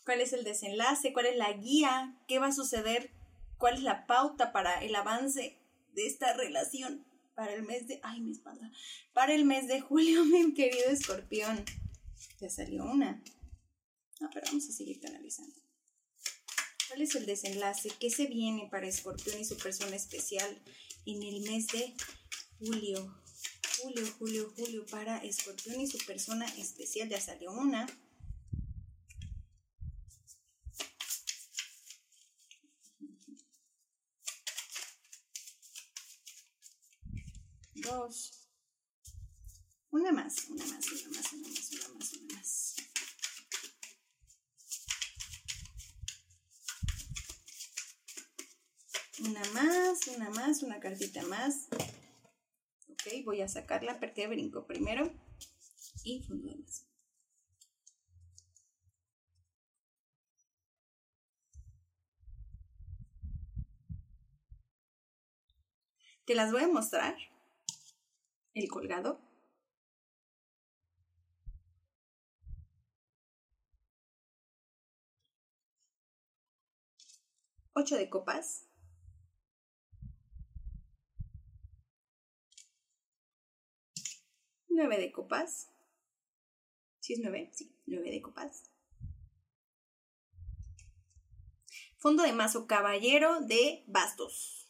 cuál 0.04 0.20
es 0.20 0.34
el 0.34 0.44
desenlace, 0.44 1.14
cuál 1.14 1.28
es 1.28 1.38
la 1.38 1.54
guía, 1.54 2.18
qué 2.28 2.40
va 2.40 2.48
a 2.48 2.52
suceder, 2.52 3.12
cuál 3.58 3.76
es 3.76 3.84
la 3.84 4.06
pauta 4.06 4.52
para 4.52 4.84
el 4.84 4.96
avance 4.96 5.58
de 5.94 6.08
esta 6.08 6.34
relación 6.34 7.09
para 7.40 7.54
el 7.54 7.64
mes 7.64 7.88
de, 7.88 8.02
ay, 8.04 8.20
mi 8.20 8.32
espalda, 8.32 8.70
para 9.14 9.34
el 9.34 9.46
mes 9.46 9.70
de 9.70 9.80
julio, 9.80 10.26
mi 10.26 10.54
querido 10.54 10.90
escorpión. 10.90 11.64
Ya 12.42 12.50
salió 12.50 12.84
una. 12.84 13.24
No, 14.20 14.30
pero 14.34 14.46
vamos 14.48 14.68
a 14.68 14.74
seguir 14.74 15.00
canalizando. 15.00 15.56
¿Cuál 16.90 17.02
es 17.02 17.16
el 17.16 17.26
desenlace? 17.26 17.92
¿Qué 17.98 18.10
se 18.10 18.26
viene 18.26 18.68
para 18.70 18.90
Escorpión 18.90 19.40
y 19.40 19.46
su 19.46 19.56
persona 19.56 19.96
especial 19.96 20.62
en 21.06 21.24
el 21.24 21.40
mes 21.44 21.68
de 21.68 21.94
julio? 22.58 23.16
Julio, 23.82 24.16
julio, 24.18 24.54
julio 24.58 24.86
para 24.88 25.20
Escorpión 25.20 25.80
y 25.80 25.88
su 25.88 25.98
persona 26.00 26.46
especial. 26.58 27.08
Ya 27.08 27.22
salió 27.22 27.54
una. 27.54 27.88
Dos. 37.90 38.32
Una 39.90 40.12
más, 40.12 40.48
una 40.50 40.64
más, 40.64 40.92
una 40.92 41.10
más, 41.10 41.34
una 41.34 41.50
más, 41.50 41.72
una 41.72 41.90
más, 41.96 42.14
una 42.14 42.36
más. 42.36 42.76
Una 49.22 49.44
más, 49.54 50.08
una 50.08 50.30
más, 50.30 50.62
una 50.62 50.80
cartita 50.80 51.24
más. 51.24 51.68
Ok, 52.90 53.26
voy 53.26 53.42
a 53.42 53.48
sacarla 53.48 54.00
porque 54.00 54.28
brinco 54.28 54.68
primero. 54.68 55.12
Y 56.04 56.22
fondo 56.22 56.56
más. 56.58 56.86
Te 66.26 66.36
las 66.36 66.52
voy 66.52 66.62
a 66.62 66.68
mostrar. 66.68 67.18
El 68.60 68.68
colgado. 68.68 69.22
Ocho 77.72 77.96
de 77.96 78.10
copas. 78.10 78.66
9 84.68 84.98
de 84.98 85.12
copas. 85.14 85.70
¿Sí 87.00 87.14
es 87.14 87.20
9? 87.24 87.50
Sí, 87.54 87.74
9 87.86 88.12
de 88.12 88.22
copas. 88.22 88.72
Fondo 91.98 92.24
de 92.24 92.34
mazo 92.34 92.68
caballero 92.68 93.40
de 93.40 93.86
bastos. 93.88 94.69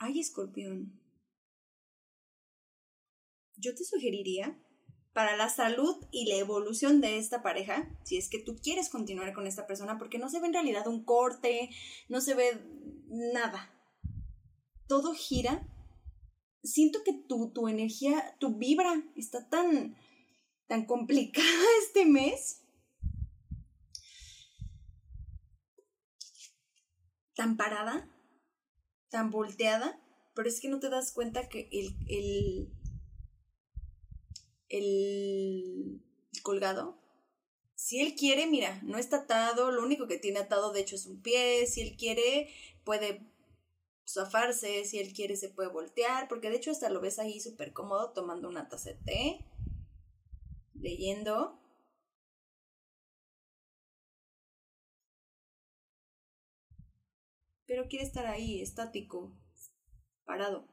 Ay, 0.00 0.18
escorpión. 0.18 1.00
Yo 3.56 3.72
te 3.76 3.84
sugeriría, 3.84 4.60
para 5.12 5.36
la 5.36 5.48
salud 5.48 5.96
y 6.10 6.26
la 6.26 6.36
evolución 6.36 7.00
de 7.00 7.18
esta 7.18 7.42
pareja, 7.42 7.88
si 8.04 8.16
es 8.16 8.28
que 8.28 8.42
tú 8.42 8.56
quieres 8.56 8.88
continuar 8.88 9.32
con 9.32 9.46
esta 9.46 9.68
persona, 9.68 9.98
porque 9.98 10.18
no 10.18 10.28
se 10.28 10.40
ve 10.40 10.48
en 10.48 10.54
realidad 10.54 10.88
un 10.88 11.04
corte, 11.04 11.70
no 12.08 12.20
se 12.20 12.34
ve 12.34 12.60
nada 13.08 13.76
todo 14.90 15.14
gira, 15.14 15.64
siento 16.64 17.04
que 17.04 17.12
tu, 17.12 17.52
tu 17.52 17.68
energía, 17.68 18.36
tu 18.40 18.56
vibra 18.56 19.04
está 19.14 19.48
tan, 19.48 19.96
tan 20.66 20.84
complicada 20.84 21.46
este 21.86 22.06
mes. 22.06 22.64
Tan 27.36 27.56
parada, 27.56 28.10
tan 29.10 29.30
volteada, 29.30 30.00
pero 30.34 30.48
es 30.48 30.60
que 30.60 30.68
no 30.68 30.80
te 30.80 30.88
das 30.88 31.12
cuenta 31.12 31.48
que 31.48 31.68
el, 31.72 31.96
el, 32.08 32.72
el, 34.68 36.02
colgado 36.42 37.00
si 37.80 37.98
él 38.00 38.14
quiere, 38.14 38.46
mira, 38.46 38.78
no 38.82 38.98
está 38.98 39.22
atado, 39.22 39.70
lo 39.70 39.82
único 39.82 40.06
que 40.06 40.18
tiene 40.18 40.38
atado 40.38 40.70
de 40.70 40.80
hecho 40.80 40.96
es 40.96 41.06
un 41.06 41.22
pie, 41.22 41.66
si 41.66 41.80
él 41.80 41.96
quiere 41.96 42.50
puede 42.84 43.26
zafarse, 44.06 44.84
si 44.84 44.98
él 44.98 45.12
quiere 45.14 45.36
se 45.36 45.48
puede 45.48 45.70
voltear, 45.70 46.28
porque 46.28 46.50
de 46.50 46.56
hecho 46.56 46.72
hasta 46.72 46.90
lo 46.90 47.00
ves 47.00 47.18
ahí 47.18 47.40
súper 47.40 47.72
cómodo 47.72 48.12
tomando 48.12 48.48
una 48.48 48.68
taza 48.68 48.90
de 48.90 48.96
té, 48.96 49.46
leyendo. 50.74 51.59
Pero 57.70 57.86
quiere 57.86 58.04
estar 58.04 58.26
ahí, 58.26 58.60
estático, 58.60 59.32
parado. 60.24 60.66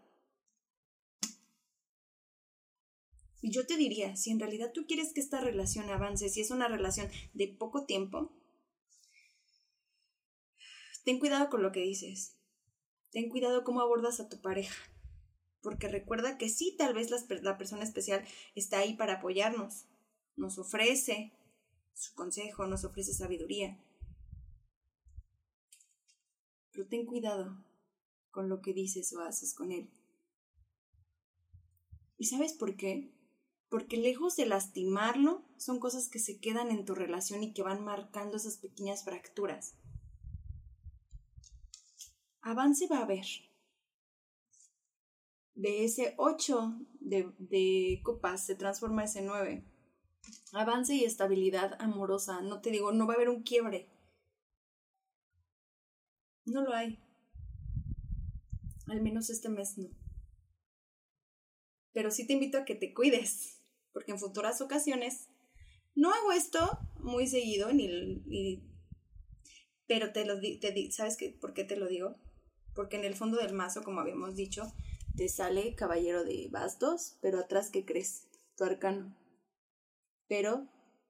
Y 3.39 3.51
yo 3.51 3.67
te 3.67 3.77
diría, 3.77 4.15
si 4.15 4.31
en 4.31 4.39
realidad 4.39 4.71
tú 4.73 4.87
quieres 4.87 5.13
que 5.13 5.19
esta 5.19 5.39
relación 5.39 5.91
avance, 5.91 6.27
si 6.29 6.41
es 6.41 6.49
una 6.49 6.67
relación 6.67 7.07
de 7.35 7.49
poco 7.49 7.85
tiempo, 7.85 8.35
ten 11.05 11.19
cuidado 11.19 11.51
con 11.51 11.61
lo 11.61 11.71
que 11.71 11.81
dices. 11.81 12.35
Ten 13.11 13.29
cuidado 13.29 13.63
cómo 13.63 13.81
abordas 13.81 14.19
a 14.19 14.27
tu 14.27 14.41
pareja, 14.41 14.75
porque 15.61 15.89
recuerda 15.89 16.39
que 16.39 16.49
sí, 16.49 16.75
tal 16.79 16.95
vez 16.95 17.11
la, 17.11 17.57
persona 17.59 17.83
especial 17.83 18.25
está 18.55 18.79
ahí 18.79 18.95
para 18.95 19.17
apoyarnos, 19.17 19.85
nos 20.35 20.57
ofrece 20.57 21.31
su 21.93 22.15
consejo, 22.15 22.65
nos 22.65 22.85
ofrece 22.85 23.13
sabiduría. 23.13 23.77
Pero 26.77 26.89
ten 26.89 27.07
cuidado 27.07 27.57
con 28.29 28.49
lo 28.49 28.61
que 28.61 28.71
dices 28.71 29.11
o 29.13 29.21
haces 29.21 29.55
con 29.55 29.71
él. 29.71 29.89
¿Y 32.19 32.25
sabes 32.25 32.53
por 32.53 32.75
qué? 32.75 33.11
Porque 33.67 33.97
lejos 33.97 34.35
de 34.35 34.45
lastimarlo, 34.45 35.43
son 35.57 35.79
cosas 35.79 36.07
que 36.07 36.19
se 36.19 36.39
quedan 36.39 36.69
en 36.69 36.85
tu 36.85 36.93
relación 36.93 37.41
y 37.41 37.51
que 37.51 37.63
van 37.63 37.83
marcando 37.83 38.37
esas 38.37 38.57
pequeñas 38.57 39.03
fracturas 39.03 39.73
avance 42.47 42.87
va 42.87 42.99
a 42.99 43.03
haber. 43.03 43.25
De 45.55 45.83
ese 45.83 46.13
8 46.17 46.75
de, 46.99 47.99
copas 48.03 48.45
se 48.45 48.55
transforma 48.55 49.03
ese 49.05 49.21
9. 49.21 49.65
Avance 50.53 50.93
y 50.93 51.03
estabilidad 51.03 51.75
amorosa. 51.81 52.41
No 52.41 52.61
te 52.61 52.69
digo, 52.69 52.91
no 52.91 53.07
va 53.07 53.13
a 53.13 53.15
haber 53.15 53.29
un 53.29 53.43
quiebre. 53.43 53.89
No 56.47 56.61
lo 56.61 56.73
hay. 56.73 56.97
Al 58.87 59.01
menos 59.01 59.29
este 59.29 59.49
mes 59.49 59.77
no. 59.77 59.89
Pero 61.91 62.09
sí 62.09 62.25
te 62.25 62.33
invito 62.33 62.57
a 62.57 62.65
que 62.65 62.75
te 62.75 62.93
cuides, 62.93 63.59
porque 63.91 64.11
en 64.13 64.19
futuras 64.19 64.61
ocasiones 64.61 65.27
no 65.93 66.13
hago 66.13 66.31
esto 66.31 66.79
muy 66.99 67.27
seguido, 67.27 67.73
ni, 67.73 68.63
pero 69.87 70.13
te 70.13 70.25
lo 70.25 70.39
te 70.39 70.91
¿sabes 70.91 71.17
qué, 71.17 71.31
por 71.31 71.53
qué 71.53 71.65
te 71.65 71.75
lo 71.75 71.87
digo? 71.87 72.15
Porque 72.73 72.95
en 72.95 73.03
el 73.03 73.15
fondo 73.15 73.37
del 73.37 73.53
mazo, 73.53 73.83
como 73.83 73.99
habíamos 73.99 74.35
dicho, 74.35 74.71
te 75.17 75.27
sale 75.27 75.75
caballero 75.75 76.23
de 76.23 76.47
bastos, 76.49 77.17
pero 77.21 77.39
atrás, 77.39 77.71
¿qué 77.71 77.83
crees? 77.83 78.27
Tu 78.55 78.63
arcano. 78.63 79.13
Pero 80.27 80.67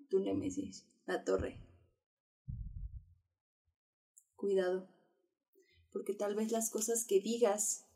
tu 0.09 0.19
némesis, 0.19 0.85
la 1.05 1.23
torre. 1.23 1.59
Cuidado, 4.35 4.87
porque 5.97 6.13
tal 6.13 6.35
vez 6.35 6.51
las 6.51 6.69
cosas 6.69 7.05
que 7.07 7.19
digas 7.19 7.87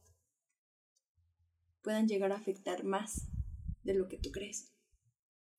puedan 1.83 2.07
llegar 2.07 2.31
a 2.31 2.37
afectar 2.37 2.83
más 2.83 3.27
de 3.83 3.93
lo 3.93 4.07
que 4.07 4.17
tú 4.17 4.31
crees. 4.31 4.73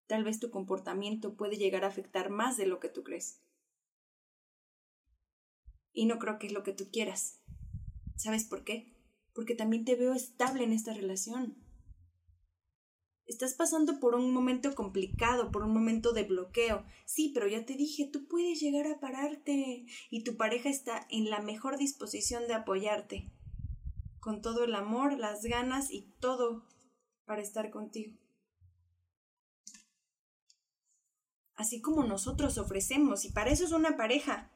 Tal 0.09 0.25
vez 0.25 0.41
tu 0.41 0.51
comportamiento 0.51 1.37
puede 1.37 1.57
llegar 1.57 1.85
a 1.85 1.87
afectar 1.87 2.31
más 2.31 2.57
de 2.57 2.67
lo 2.67 2.81
que 2.81 2.89
tú 2.89 3.05
crees. 3.05 3.41
Y 5.93 6.07
no 6.07 6.19
creo 6.19 6.41
que 6.41 6.49
es 6.49 6.53
lo 6.53 6.65
que 6.65 6.73
tú 6.73 6.91
quieras. 6.91 7.41
¿Sabes 8.17 8.45
por 8.45 8.65
qué? 8.65 8.93
Porque 9.33 9.55
también 9.55 9.85
te 9.85 9.95
veo 9.95 10.13
estable 10.13 10.65
en 10.65 10.73
esta 10.73 10.93
relación. 10.95 11.62
Estás 13.33 13.55
pasando 13.55 13.99
por 13.99 14.15
un 14.15 14.31
momento 14.31 14.75
complicado, 14.75 15.51
por 15.51 15.63
un 15.63 15.73
momento 15.73 16.13
de 16.13 16.25
bloqueo. 16.25 16.85
Sí, 17.07 17.31
pero 17.33 17.49
ya 17.49 17.65
te 17.65 17.77
dije, 17.77 18.07
tú 18.07 18.29
puedes 18.29 18.61
llegar 18.61 18.87
a 18.87 19.01
pararte 19.01 19.87
y 20.11 20.23
tu 20.23 20.37
pareja 20.37 20.69
está 20.69 21.07
en 21.09 21.31
la 21.31 21.41
mejor 21.41 21.79
disposición 21.79 22.47
de 22.47 22.53
apoyarte, 22.53 23.33
con 24.21 24.43
todo 24.43 24.65
el 24.65 24.75
amor, 24.75 25.19
las 25.19 25.45
ganas 25.45 25.91
y 25.91 26.03
todo 26.21 26.67
para 27.25 27.41
estar 27.41 27.71
contigo. 27.71 28.19
Así 31.55 31.81
como 31.81 32.05
nosotros 32.05 32.59
ofrecemos, 32.59 33.25
y 33.25 33.33
para 33.33 33.51
eso 33.51 33.65
es 33.65 33.73
una 33.73 33.97
pareja, 33.97 34.52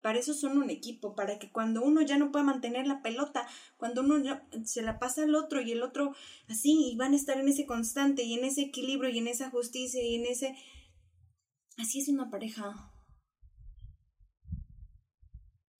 para 0.00 0.18
eso 0.18 0.32
son 0.32 0.58
un 0.58 0.70
equipo, 0.70 1.14
para 1.14 1.38
que 1.38 1.50
cuando 1.50 1.82
uno 1.82 2.02
ya 2.02 2.18
no 2.18 2.30
pueda 2.30 2.44
mantener 2.44 2.86
la 2.86 3.02
pelota, 3.02 3.46
cuando 3.76 4.02
uno 4.02 4.22
se 4.64 4.82
la 4.82 4.98
pasa 4.98 5.24
al 5.24 5.34
otro 5.34 5.60
y 5.60 5.72
el 5.72 5.82
otro 5.82 6.14
así, 6.48 6.92
y 6.92 6.96
van 6.96 7.12
a 7.12 7.16
estar 7.16 7.38
en 7.38 7.48
ese 7.48 7.66
constante 7.66 8.22
y 8.22 8.34
en 8.34 8.44
ese 8.44 8.62
equilibrio 8.62 9.10
y 9.10 9.18
en 9.18 9.28
esa 9.28 9.50
justicia 9.50 10.02
y 10.02 10.14
en 10.16 10.26
ese... 10.26 10.56
Así 11.76 12.00
es 12.00 12.08
una 12.08 12.30
pareja. 12.30 12.92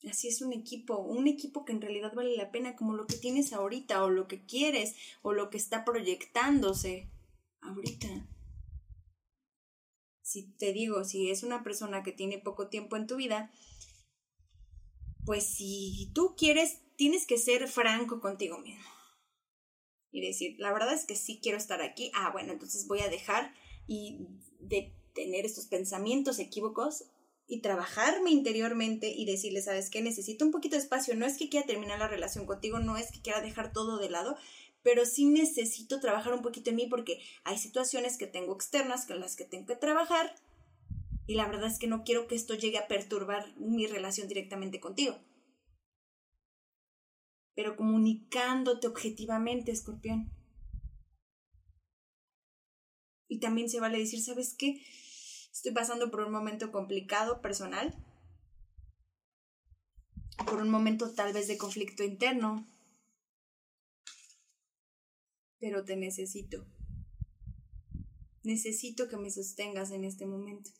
Así 0.09 0.29
es 0.29 0.43
un 0.43 0.53
equipo, 0.53 0.99
un 0.99 1.27
equipo 1.27 1.65
que 1.65 1.73
en 1.73 1.81
realidad 1.81 2.15
vale 2.15 2.37
la 2.37 2.51
pena 2.51 2.77
como 2.77 2.95
lo 2.95 3.07
que 3.07 3.17
tienes 3.17 3.53
ahorita 3.53 4.03
o 4.05 4.11
lo 4.11 4.27
que 4.27 4.45
quieres 4.47 4.95
o 5.23 5.33
lo 5.33 5.51
que 5.51 5.59
está 5.59 5.85
proyectándose 5.85 7.11
ahorita. 7.61 8.09
Si 10.23 10.43
te 10.53 10.73
digo, 10.73 11.05
si 11.05 11.31
es 11.31 11.43
una 11.43 11.63
persona 11.63 12.03
que 12.03 12.13
tiene 12.13 12.39
poco 12.39 12.69
tiempo 12.69 12.97
en 12.97 13.07
tu 13.07 13.17
vida, 13.17 13.51
pues 15.28 15.44
si 15.44 16.11
tú 16.14 16.35
quieres, 16.38 16.78
tienes 16.97 17.26
que 17.26 17.37
ser 17.37 17.68
franco 17.68 18.18
contigo 18.18 18.56
mismo. 18.61 18.82
Y 20.11 20.23
decir, 20.23 20.56
la 20.58 20.73
verdad 20.73 20.94
es 20.94 21.04
que 21.04 21.16
sí 21.16 21.38
quiero 21.42 21.58
estar 21.58 21.82
aquí. 21.82 22.11
Ah, 22.14 22.30
bueno, 22.32 22.54
entonces 22.54 22.87
voy 22.88 23.00
a 23.00 23.11
dejar 23.11 23.52
y 23.87 24.26
de 24.58 24.94
tener 25.14 25.44
estos 25.44 25.66
pensamientos 25.66 26.38
equívocos 26.38 27.04
y 27.47 27.61
trabajarme 27.61 28.30
interiormente 28.30 29.12
y 29.14 29.26
decirle, 29.26 29.61
¿sabes 29.61 29.90
qué? 29.90 30.00
Necesito 30.00 30.47
un 30.47 30.50
poquito 30.50 30.76
de 30.76 30.82
espacio. 30.82 31.14
No 31.14 31.26
es 31.26 31.37
que 31.37 31.50
quiera 31.50 31.67
terminar 31.67 31.99
la 31.99 32.08
relación 32.08 32.47
contigo, 32.47 32.78
no 32.78 32.97
es 32.97 33.12
que 33.12 33.21
quiera 33.21 33.43
dejar 33.43 33.71
todo 33.75 33.99
de 33.99 34.08
lado, 34.08 34.34
pero 34.82 35.04
sí 35.04 35.26
necesito 35.26 36.00
trabajar 36.00 36.32
un 36.32 36.41
poquito 36.41 36.71
en 36.71 36.76
mí 36.76 36.86
porque 36.86 37.21
hay 37.45 37.58
situaciones 37.58 38.17
que 38.17 38.28
tengo 38.28 38.54
externas 38.54 39.04
con 39.04 39.21
las 39.21 39.36
que 39.36 39.45
tengo 39.45 39.67
que 39.67 39.76
trabajar 39.76 40.34
y 41.28 41.34
la 41.34 41.47
verdad 41.47 41.71
es 41.71 41.78
que 41.78 41.86
no 41.86 42.04
quiero 42.04 42.26
que 42.26 42.34
esto 42.34 42.54
llegue 42.54 42.78
a 42.78 42.88
perturbar 42.88 43.54
mi 43.58 43.86
relación 43.86 44.28
directamente 44.28 44.80
contigo. 44.80 45.19
Pero 47.54 47.76
comunicándote 47.76 48.86
objetivamente, 48.86 49.71
escorpión. 49.71 50.32
Y 53.28 53.41
también 53.41 53.69
se 53.69 53.78
vale 53.78 53.99
decir, 53.99 54.23
¿sabes 54.23 54.54
qué? 54.56 54.82
Estoy 55.52 55.73
pasando 55.73 56.10
por 56.10 56.21
un 56.21 56.32
momento 56.32 56.73
complicado 56.73 57.43
personal, 57.43 57.95
por 60.47 60.62
un 60.62 60.71
momento 60.71 61.12
tal 61.12 61.34
vez 61.34 61.47
de 61.47 61.58
conflicto 61.58 62.04
interno, 62.04 62.67
pero 65.60 65.84
te 65.84 65.95
necesito. 65.95 66.67
Necesito 68.45 69.08
que 69.08 69.19
me 69.19 69.30
sostengas 69.30 69.91
en 69.91 70.04
este 70.04 70.25
momento 70.25 70.71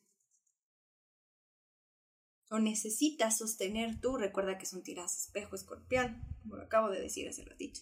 o 2.50 2.58
necesitas 2.58 3.38
sostener 3.38 4.00
tú, 4.00 4.16
recuerda 4.16 4.58
que 4.58 4.66
son 4.66 4.82
tiras 4.82 5.24
espejo, 5.24 5.54
escorpión, 5.54 6.22
como 6.42 6.56
lo 6.56 6.64
acabo 6.64 6.88
de 6.90 7.00
decir 7.00 7.28
hace 7.28 7.44
ratito. 7.44 7.80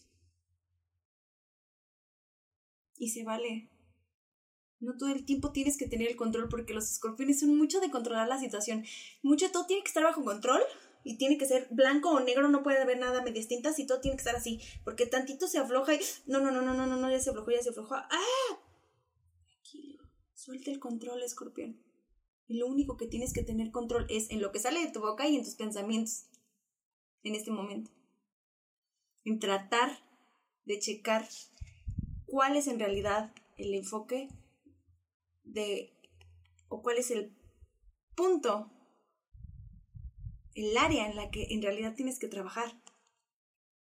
Y 2.98 3.10
se 3.10 3.24
vale. 3.24 3.70
No 4.80 4.96
todo 4.96 5.10
el 5.10 5.24
tiempo 5.24 5.52
tienes 5.52 5.76
que 5.76 5.88
tener 5.88 6.08
el 6.08 6.16
control 6.16 6.48
porque 6.48 6.74
los 6.74 6.90
escorpiones 6.90 7.40
son 7.40 7.56
mucho 7.56 7.80
de 7.80 7.90
controlar 7.90 8.28
la 8.28 8.38
situación. 8.38 8.84
Mucho 9.22 9.50
todo 9.50 9.66
tiene 9.66 9.82
que 9.82 9.88
estar 9.88 10.04
bajo 10.04 10.24
control 10.24 10.60
y 11.04 11.16
tiene 11.18 11.38
que 11.38 11.46
ser 11.46 11.68
blanco 11.70 12.10
o 12.10 12.20
negro, 12.20 12.48
no 12.48 12.62
puede 12.62 12.82
haber 12.82 12.98
nada 12.98 13.22
medias 13.22 13.46
tintas 13.46 13.78
y 13.78 13.86
todo 13.86 14.00
tiene 14.00 14.16
que 14.16 14.22
estar 14.22 14.36
así. 14.36 14.60
Porque 14.84 15.06
tantito 15.06 15.46
se 15.46 15.58
afloja 15.58 15.94
y. 15.94 16.00
No, 16.26 16.40
no, 16.40 16.50
no, 16.50 16.62
no, 16.62 16.74
no, 16.74 16.86
no, 16.86 16.96
no 16.96 17.10
ya 17.10 17.20
se 17.20 17.30
aflojó, 17.30 17.52
ya 17.52 17.62
se 17.62 17.70
aflojó. 17.70 17.94
¡Ah! 17.94 18.58
Tranquilo. 19.46 20.02
Suelta 20.34 20.70
el 20.70 20.80
control, 20.80 21.22
escorpión. 21.22 21.80
Y 22.48 22.58
lo 22.58 22.66
único 22.66 22.96
que 22.96 23.06
tienes 23.06 23.32
que 23.32 23.42
tener 23.42 23.70
control 23.70 24.06
es 24.08 24.30
en 24.30 24.40
lo 24.40 24.52
que 24.52 24.58
sale 24.58 24.80
de 24.80 24.92
tu 24.92 25.00
boca 25.00 25.26
y 25.26 25.36
en 25.36 25.44
tus 25.44 25.54
pensamientos 25.54 26.26
en 27.22 27.34
este 27.34 27.50
momento. 27.50 27.90
En 29.24 29.38
tratar 29.40 29.98
de 30.64 30.78
checar 30.78 31.26
cuál 32.26 32.56
es 32.56 32.68
en 32.68 32.78
realidad 32.78 33.32
el 33.56 33.74
enfoque 33.74 34.28
de 35.44 35.92
o 36.68 36.82
cuál 36.82 36.98
es 36.98 37.10
el 37.10 37.32
punto, 38.14 38.70
el 40.54 40.76
área 40.76 41.08
en 41.08 41.16
la 41.16 41.30
que 41.30 41.48
en 41.50 41.62
realidad 41.62 41.94
tienes 41.94 42.18
que 42.18 42.28
trabajar 42.28 42.80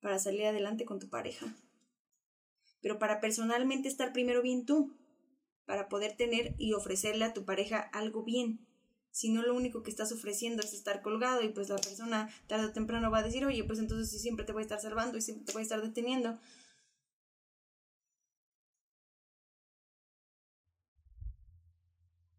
para 0.01 0.19
salir 0.19 0.47
adelante 0.47 0.85
con 0.85 0.99
tu 0.99 1.09
pareja. 1.09 1.57
Pero 2.81 2.99
para 2.99 3.21
personalmente 3.21 3.89
estar 3.89 4.13
primero 4.13 4.43
bien 4.43 4.65
tú 4.65 4.98
para 5.69 5.89
poder 5.91 6.17
tener 6.19 6.57
y 6.59 6.75
ofrecerle 6.75 7.27
a 7.27 7.35
tu 7.35 7.47
pareja 7.47 7.79
algo 7.81 8.25
bien. 8.25 8.61
Si 9.13 9.31
no, 9.31 9.43
lo 9.43 9.55
único 9.55 9.85
que 9.85 9.91
estás 9.93 10.13
ofreciendo 10.13 10.65
es 10.65 10.75
estar 10.75 11.03
colgado 11.03 11.45
y 11.45 11.51
pues 11.51 11.69
la 11.69 11.77
persona 11.77 12.31
tarde 12.49 12.67
o 12.69 12.73
temprano 12.73 13.13
va 13.13 13.21
a 13.21 13.25
decir, 13.25 13.47
oye, 13.47 13.65
pues 13.65 13.79
entonces 13.81 14.11
sí, 14.11 14.19
siempre 14.19 14.47
te 14.47 14.53
voy 14.53 14.63
a 14.63 14.65
estar 14.65 14.81
salvando 14.81 15.19
y 15.19 15.23
siempre 15.23 15.47
te 15.47 15.53
voy 15.53 15.61
a 15.61 15.65
estar 15.65 15.83
deteniendo. 15.83 16.39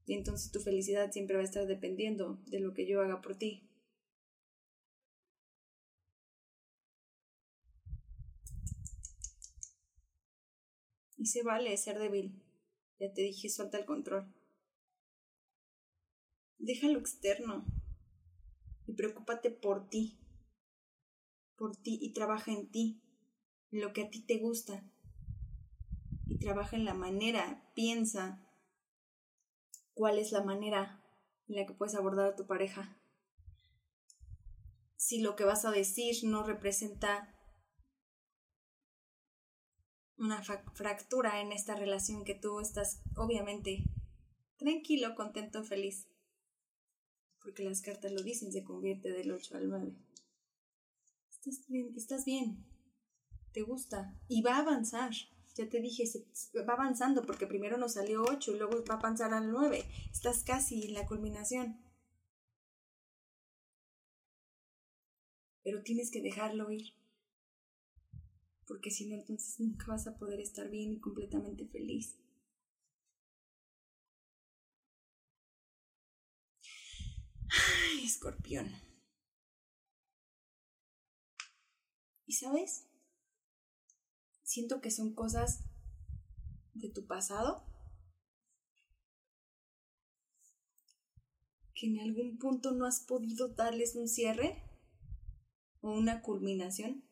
Y 0.06 0.14
entonces 0.14 0.52
tu 0.52 0.60
felicidad 0.60 1.10
siempre 1.10 1.38
va 1.38 1.42
a 1.42 1.46
estar 1.46 1.66
dependiendo 1.66 2.38
de 2.48 2.60
lo 2.60 2.74
que 2.74 2.86
yo 2.86 3.02
haga 3.02 3.22
por 3.22 3.36
ti. 3.38 3.64
Y 11.18 11.28
se 11.28 11.44
vale 11.44 11.78
ser 11.78 12.00
débil. 12.00 12.34
Ya 13.00 13.14
te 13.14 13.22
dije, 13.22 13.50
suelta 13.50 13.78
el 13.78 13.86
control. 13.86 14.34
Deja 16.58 16.90
lo 16.90 17.00
externo 17.00 17.66
y 18.86 18.94
preocúpate 18.94 19.50
por 19.52 19.90
ti, 19.90 20.20
por 21.56 21.78
ti 21.78 21.98
y 22.02 22.12
trabaja 22.12 22.52
en 22.52 22.70
ti, 22.70 23.02
en 23.72 23.80
lo 23.80 23.94
que 23.94 24.04
a 24.04 24.10
ti 24.10 24.22
te 24.22 24.38
gusta. 24.38 24.84
Y 26.26 26.40
trabaja 26.40 26.76
en 26.76 26.84
la 26.84 26.94
manera, 26.94 27.72
piensa 27.74 28.46
cuál 29.94 30.20
es 30.20 30.34
la 30.34 30.44
manera 30.44 31.02
en 31.48 31.56
la 31.56 31.66
que 31.66 31.74
puedes 31.74 31.96
abordar 31.96 32.28
a 32.28 32.36
tu 32.36 32.46
pareja. 32.48 32.98
Si 34.98 35.22
lo 35.22 35.38
que 35.38 35.46
vas 35.46 35.64
a 35.64 35.72
decir 35.72 36.16
no 36.24 36.44
representa 36.44 37.39
una 40.20 40.44
fractura 40.44 41.42
en 41.42 41.52
esta 41.52 41.76
relación 41.76 42.24
que 42.24 42.36
tú 42.36 42.60
estás 42.60 43.02
obviamente 43.16 43.84
tranquilo, 44.58 45.16
contento, 45.16 45.64
feliz. 45.64 46.08
Porque 47.42 47.64
las 47.64 47.82
cartas 47.82 48.12
lo 48.12 48.22
dicen, 48.22 48.52
se 48.52 48.64
convierte 48.64 49.12
del 49.12 49.32
8 49.32 49.58
al 49.58 49.70
9. 49.70 49.96
Estás 51.30 51.66
bien, 51.68 51.94
estás 51.96 52.26
bien, 52.26 52.66
te 53.54 53.62
gusta 53.62 54.20
y 54.28 54.42
va 54.42 54.58
a 54.58 54.60
avanzar. 54.60 55.12
Ya 55.56 55.68
te 55.68 55.82
dije, 55.82 56.04
va 56.68 56.74
avanzando 56.74 57.26
porque 57.26 57.48
primero 57.48 57.78
nos 57.78 57.94
salió 57.94 58.24
8 58.24 58.52
y 58.52 58.58
luego 58.58 58.84
va 58.90 58.96
a 58.96 58.98
avanzar 58.98 59.34
al 59.34 59.52
9. 59.52 59.84
Estás 60.12 60.44
casi 60.44 60.86
en 60.86 60.94
la 60.94 61.06
culminación. 61.06 61.80
pero 65.70 65.84
tienes 65.84 66.10
que 66.10 66.22
dejarlo 66.22 66.72
ir. 66.72 66.94
Porque 68.70 68.92
si 68.92 69.08
no, 69.08 69.16
entonces 69.16 69.60
nunca 69.60 69.88
vas 69.88 70.06
a 70.06 70.16
poder 70.16 70.40
estar 70.40 70.70
bien 70.70 70.94
y 70.94 71.00
completamente 71.00 71.66
feliz. 71.66 72.16
Ay, 77.50 78.06
escorpión. 78.06 78.72
¿Y 82.28 82.34
sabes? 82.34 82.86
Siento 84.44 84.82
que 84.82 84.92
son 84.92 85.16
cosas 85.16 85.62
de 86.76 86.90
tu 86.90 87.08
pasado 87.08 87.66
que 91.74 91.88
en 91.88 92.02
algún 92.02 92.38
punto 92.38 92.74
no 92.74 92.86
has 92.86 93.00
podido 93.00 93.48
darles 93.48 93.96
un 93.96 94.08
cierre 94.08 94.62
o 95.82 95.92
una 95.92 96.22
culminación 96.22 97.09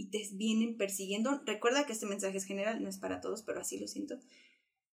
y 0.00 0.06
te 0.06 0.26
vienen 0.32 0.78
persiguiendo. 0.78 1.42
Recuerda 1.44 1.84
que 1.84 1.92
este 1.92 2.06
mensaje 2.06 2.38
es 2.38 2.46
general, 2.46 2.82
no 2.82 2.88
es 2.88 2.96
para 2.96 3.20
todos, 3.20 3.42
pero 3.42 3.60
así 3.60 3.78
lo 3.78 3.86
siento. 3.86 4.18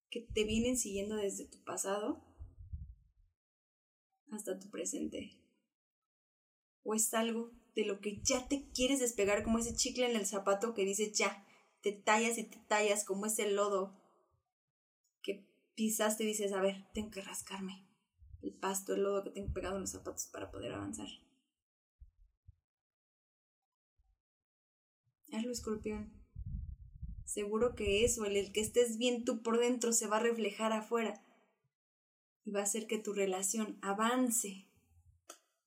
Que 0.09 0.19
te 0.19 0.43
vienen 0.43 0.77
siguiendo 0.77 1.15
desde 1.15 1.45
tu 1.45 1.63
pasado 1.63 2.21
hasta 4.29 4.59
tu 4.59 4.69
presente. 4.69 5.39
O 6.83 6.93
es 6.93 7.13
algo 7.13 7.53
de 7.73 7.85
lo 7.85 8.01
que 8.01 8.21
ya 8.21 8.49
te 8.49 8.69
quieres 8.71 8.99
despegar, 8.99 9.43
como 9.43 9.59
ese 9.59 9.73
chicle 9.73 10.11
en 10.11 10.17
el 10.17 10.25
zapato 10.25 10.73
que 10.73 10.83
dice 10.83 11.13
ya, 11.13 11.47
te 11.79 11.93
tallas 11.93 12.37
y 12.37 12.43
te 12.43 12.57
tallas, 12.67 13.05
como 13.05 13.27
ese 13.27 13.49
lodo 13.49 13.97
que 15.21 15.47
pisaste 15.75 16.25
y 16.25 16.27
dices, 16.27 16.51
a 16.51 16.59
ver, 16.59 16.85
tengo 16.93 17.11
que 17.11 17.21
rascarme 17.21 17.87
el 18.41 18.53
pasto, 18.53 18.93
el 18.93 19.03
lodo 19.03 19.23
que 19.23 19.31
tengo 19.31 19.53
pegado 19.53 19.75
en 19.75 19.81
los 19.83 19.91
zapatos 19.91 20.27
para 20.33 20.51
poder 20.51 20.73
avanzar. 20.73 21.07
Hazlo, 25.31 25.51
escorpión. 25.51 26.13
Seguro 27.25 27.75
que 27.75 28.05
eso, 28.05 28.25
el, 28.25 28.37
el 28.37 28.51
que 28.51 28.61
estés 28.61 28.97
bien 28.97 29.25
tú 29.25 29.41
por 29.43 29.59
dentro, 29.59 29.91
se 29.93 30.07
va 30.07 30.17
a 30.17 30.21
reflejar 30.21 30.71
afuera 30.73 31.21
y 32.45 32.51
va 32.51 32.61
a 32.61 32.63
hacer 32.63 32.87
que 32.87 32.97
tu 32.97 33.13
relación 33.13 33.77
avance, 33.81 34.65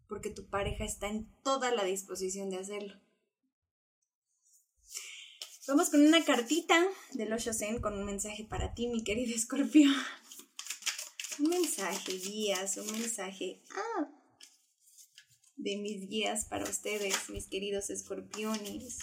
porque 0.08 0.30
tu 0.30 0.48
pareja 0.48 0.84
está 0.84 1.08
en 1.08 1.30
toda 1.42 1.70
la 1.72 1.84
disposición 1.84 2.48
de 2.48 2.56
hacerlo. 2.56 2.98
Vamos 5.68 5.90
con 5.90 6.00
una 6.00 6.24
cartita 6.24 6.84
de 7.12 7.32
Osho 7.32 7.52
Zen 7.52 7.80
con 7.80 7.94
un 7.94 8.04
mensaje 8.04 8.44
para 8.44 8.74
ti, 8.74 8.88
mi 8.88 9.04
querido 9.04 9.36
escorpión. 9.36 9.94
Un 11.38 11.48
mensaje, 11.48 12.12
guías, 12.12 12.76
un 12.78 12.90
mensaje 12.90 13.62
ah, 13.70 14.10
de 15.56 15.76
mis 15.76 16.08
guías 16.08 16.46
para 16.46 16.64
ustedes, 16.64 17.30
mis 17.30 17.46
queridos 17.46 17.90
escorpiones. 17.90 18.98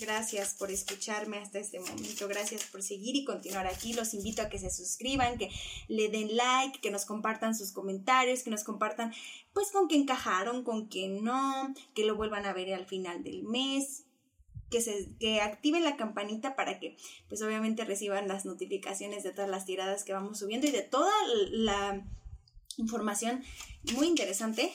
Gracias 0.00 0.54
por 0.54 0.70
escucharme 0.70 1.36
hasta 1.36 1.58
este 1.58 1.78
momento. 1.78 2.26
Gracias 2.26 2.64
por 2.64 2.82
seguir 2.82 3.16
y 3.16 3.24
continuar 3.24 3.66
aquí. 3.66 3.92
Los 3.92 4.14
invito 4.14 4.40
a 4.40 4.48
que 4.48 4.58
se 4.58 4.70
suscriban, 4.70 5.36
que 5.36 5.50
le 5.88 6.08
den 6.08 6.34
like, 6.36 6.80
que 6.80 6.90
nos 6.90 7.04
compartan 7.04 7.54
sus 7.54 7.70
comentarios, 7.70 8.42
que 8.42 8.50
nos 8.50 8.64
compartan 8.64 9.12
pues 9.52 9.70
con 9.70 9.88
qué 9.88 9.96
encajaron, 9.96 10.64
con 10.64 10.88
qué 10.88 11.08
no, 11.08 11.74
que 11.94 12.06
lo 12.06 12.16
vuelvan 12.16 12.46
a 12.46 12.54
ver 12.54 12.72
al 12.72 12.86
final 12.86 13.22
del 13.22 13.42
mes. 13.42 14.04
Que, 14.70 14.80
se, 14.80 15.08
que 15.18 15.40
activen 15.40 15.82
la 15.82 15.96
campanita 15.96 16.54
para 16.54 16.78
que 16.78 16.96
pues 17.28 17.42
obviamente 17.42 17.84
reciban 17.84 18.28
las 18.28 18.44
notificaciones 18.44 19.24
de 19.24 19.32
todas 19.32 19.50
las 19.50 19.66
tiradas 19.66 20.04
que 20.04 20.12
vamos 20.12 20.38
subiendo 20.38 20.68
y 20.68 20.70
de 20.70 20.82
toda 20.82 21.12
la 21.50 22.06
información 22.76 23.42
muy 23.96 24.06
interesante 24.06 24.72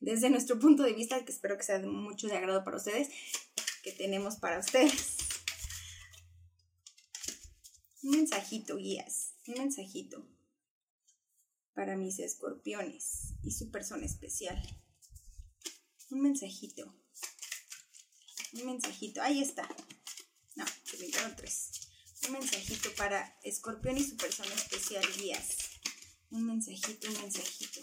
desde 0.00 0.30
nuestro 0.30 0.58
punto 0.58 0.82
de 0.82 0.92
vista, 0.92 1.22
que 1.24 1.32
espero 1.32 1.56
que 1.56 1.64
sea 1.64 1.78
de 1.78 1.88
mucho 1.88 2.26
de 2.26 2.36
agrado 2.36 2.64
para 2.64 2.76
ustedes 2.76 3.10
tenemos 3.92 4.36
para 4.36 4.58
ustedes. 4.58 5.16
Un 8.02 8.10
mensajito, 8.12 8.76
guías, 8.76 9.34
un 9.46 9.54
mensajito 9.54 10.26
para 11.74 11.96
mis 11.96 12.18
escorpiones 12.18 13.34
y 13.42 13.52
su 13.52 13.70
persona 13.70 14.06
especial. 14.06 14.60
Un 16.10 16.22
mensajito. 16.22 16.94
Un 18.54 18.66
mensajito. 18.66 19.20
Ahí 19.22 19.42
está. 19.42 19.68
No, 20.56 20.64
se 20.84 21.10
tres. 21.36 21.70
Un 22.26 22.32
mensajito 22.32 22.90
para 22.96 23.38
escorpión 23.42 23.98
y 23.98 24.04
su 24.04 24.16
persona 24.16 24.52
especial, 24.54 25.04
guías. 25.18 25.56
Un 26.30 26.46
mensajito, 26.46 27.08
un 27.08 27.20
mensajito. 27.20 27.80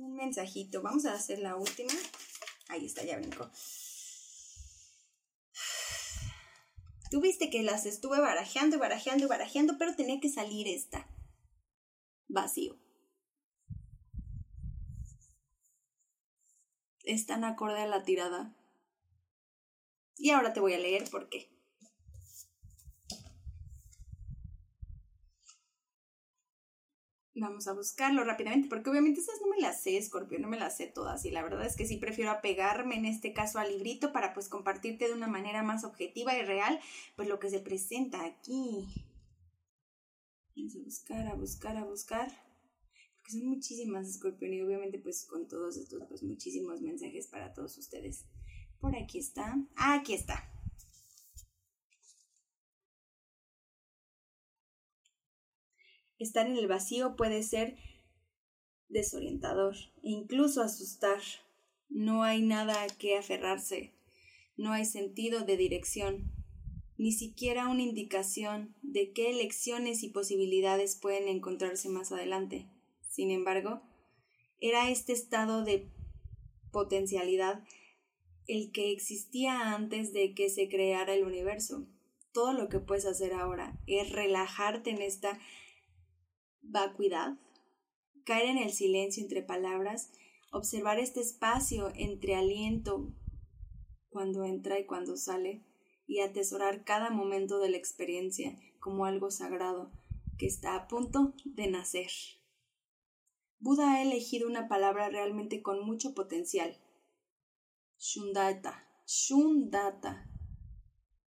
un 0.00 0.09
mensajito. 0.20 0.82
Vamos 0.82 1.06
a 1.06 1.14
hacer 1.14 1.38
la 1.38 1.56
última. 1.56 1.92
Ahí 2.68 2.86
está, 2.86 3.02
ya 3.04 3.18
brincó. 3.18 3.50
Tuviste 7.10 7.50
que 7.50 7.62
las 7.62 7.86
estuve 7.86 8.20
barajeando 8.20 8.78
barajeando 8.78 9.26
barajeando, 9.26 9.76
pero 9.78 9.96
tenía 9.96 10.20
que 10.20 10.28
salir 10.28 10.68
esta. 10.68 11.08
Vacío. 12.28 12.78
Es 17.02 17.26
tan 17.26 17.42
acorde 17.42 17.80
a 17.80 17.86
la 17.86 18.04
tirada. 18.04 18.54
Y 20.16 20.30
ahora 20.30 20.52
te 20.52 20.60
voy 20.60 20.74
a 20.74 20.78
leer 20.78 21.10
por 21.10 21.28
qué. 21.28 21.50
Vamos 27.40 27.66
a 27.68 27.72
buscarlo 27.72 28.22
rápidamente, 28.22 28.68
porque 28.68 28.90
obviamente 28.90 29.20
esas 29.20 29.40
no 29.40 29.48
me 29.48 29.62
las 29.62 29.82
sé, 29.82 30.00
Scorpio, 30.02 30.38
no 30.38 30.46
me 30.46 30.58
las 30.58 30.76
sé 30.76 30.86
todas. 30.86 31.24
Y 31.24 31.30
la 31.30 31.42
verdad 31.42 31.64
es 31.64 31.74
que 31.74 31.86
sí 31.86 31.96
prefiero 31.96 32.30
apegarme 32.30 32.96
en 32.96 33.06
este 33.06 33.32
caso 33.32 33.58
al 33.58 33.70
librito 33.70 34.12
para 34.12 34.34
pues 34.34 34.48
compartirte 34.48 35.06
de 35.06 35.14
una 35.14 35.26
manera 35.26 35.62
más 35.62 35.84
objetiva 35.84 36.36
y 36.36 36.42
real, 36.42 36.78
pues 37.16 37.28
lo 37.28 37.38
que 37.38 37.48
se 37.48 37.60
presenta 37.60 38.26
aquí. 38.26 38.86
Vamos 40.54 40.76
a 40.76 40.80
buscar, 40.80 41.26
a 41.28 41.34
buscar, 41.34 41.76
a 41.78 41.84
buscar. 41.84 42.28
Porque 43.16 43.32
son 43.32 43.46
muchísimas, 43.46 44.12
Scorpio, 44.12 44.52
y 44.52 44.60
obviamente 44.60 44.98
pues 44.98 45.24
con 45.24 45.48
todos 45.48 45.78
estos 45.78 46.04
pues 46.08 46.22
muchísimos 46.22 46.82
mensajes 46.82 47.26
para 47.26 47.54
todos 47.54 47.78
ustedes. 47.78 48.26
Por 48.80 48.94
aquí 48.94 49.18
está. 49.18 49.56
Ah, 49.76 49.94
aquí 49.94 50.12
está. 50.12 50.46
Estar 56.20 56.46
en 56.46 56.58
el 56.58 56.68
vacío 56.68 57.16
puede 57.16 57.42
ser 57.42 57.76
desorientador 58.90 59.74
e 60.02 60.10
incluso 60.10 60.62
asustar. 60.62 61.20
No 61.88 62.22
hay 62.22 62.42
nada 62.42 62.82
a 62.82 62.86
que 62.86 63.16
aferrarse, 63.16 63.94
no 64.56 64.72
hay 64.72 64.84
sentido 64.84 65.40
de 65.40 65.56
dirección, 65.56 66.30
ni 66.98 67.12
siquiera 67.12 67.68
una 67.68 67.82
indicación 67.82 68.76
de 68.82 69.12
qué 69.12 69.30
elecciones 69.30 70.02
y 70.02 70.10
posibilidades 70.10 70.94
pueden 70.94 71.26
encontrarse 71.26 71.88
más 71.88 72.12
adelante. 72.12 72.68
Sin 73.08 73.30
embargo, 73.30 73.80
era 74.60 74.90
este 74.90 75.14
estado 75.14 75.64
de 75.64 75.88
potencialidad 76.70 77.64
el 78.46 78.72
que 78.72 78.92
existía 78.92 79.74
antes 79.74 80.12
de 80.12 80.34
que 80.34 80.50
se 80.50 80.68
creara 80.68 81.14
el 81.14 81.24
universo. 81.24 81.86
Todo 82.32 82.52
lo 82.52 82.68
que 82.68 82.78
puedes 82.78 83.06
hacer 83.06 83.32
ahora 83.32 83.80
es 83.86 84.12
relajarte 84.12 84.90
en 84.90 85.00
esta 85.00 85.40
vacuidad, 86.70 87.38
caer 88.24 88.48
en 88.48 88.58
el 88.58 88.72
silencio 88.72 89.22
entre 89.22 89.42
palabras, 89.42 90.12
observar 90.52 90.98
este 90.98 91.20
espacio 91.20 91.92
entre 91.94 92.34
aliento 92.34 93.12
cuando 94.08 94.44
entra 94.44 94.78
y 94.78 94.86
cuando 94.86 95.16
sale, 95.16 95.64
y 96.06 96.20
atesorar 96.20 96.84
cada 96.84 97.10
momento 97.10 97.60
de 97.60 97.70
la 97.70 97.76
experiencia 97.76 98.56
como 98.80 99.04
algo 99.04 99.30
sagrado 99.30 99.92
que 100.38 100.46
está 100.46 100.74
a 100.74 100.88
punto 100.88 101.34
de 101.44 101.70
nacer. 101.70 102.10
Buda 103.60 103.92
ha 103.92 104.02
elegido 104.02 104.48
una 104.48 104.68
palabra 104.68 105.08
realmente 105.10 105.62
con 105.62 105.84
mucho 105.84 106.14
potencial. 106.14 106.76
Shundata. 107.98 108.88
Shundata. 109.06 110.26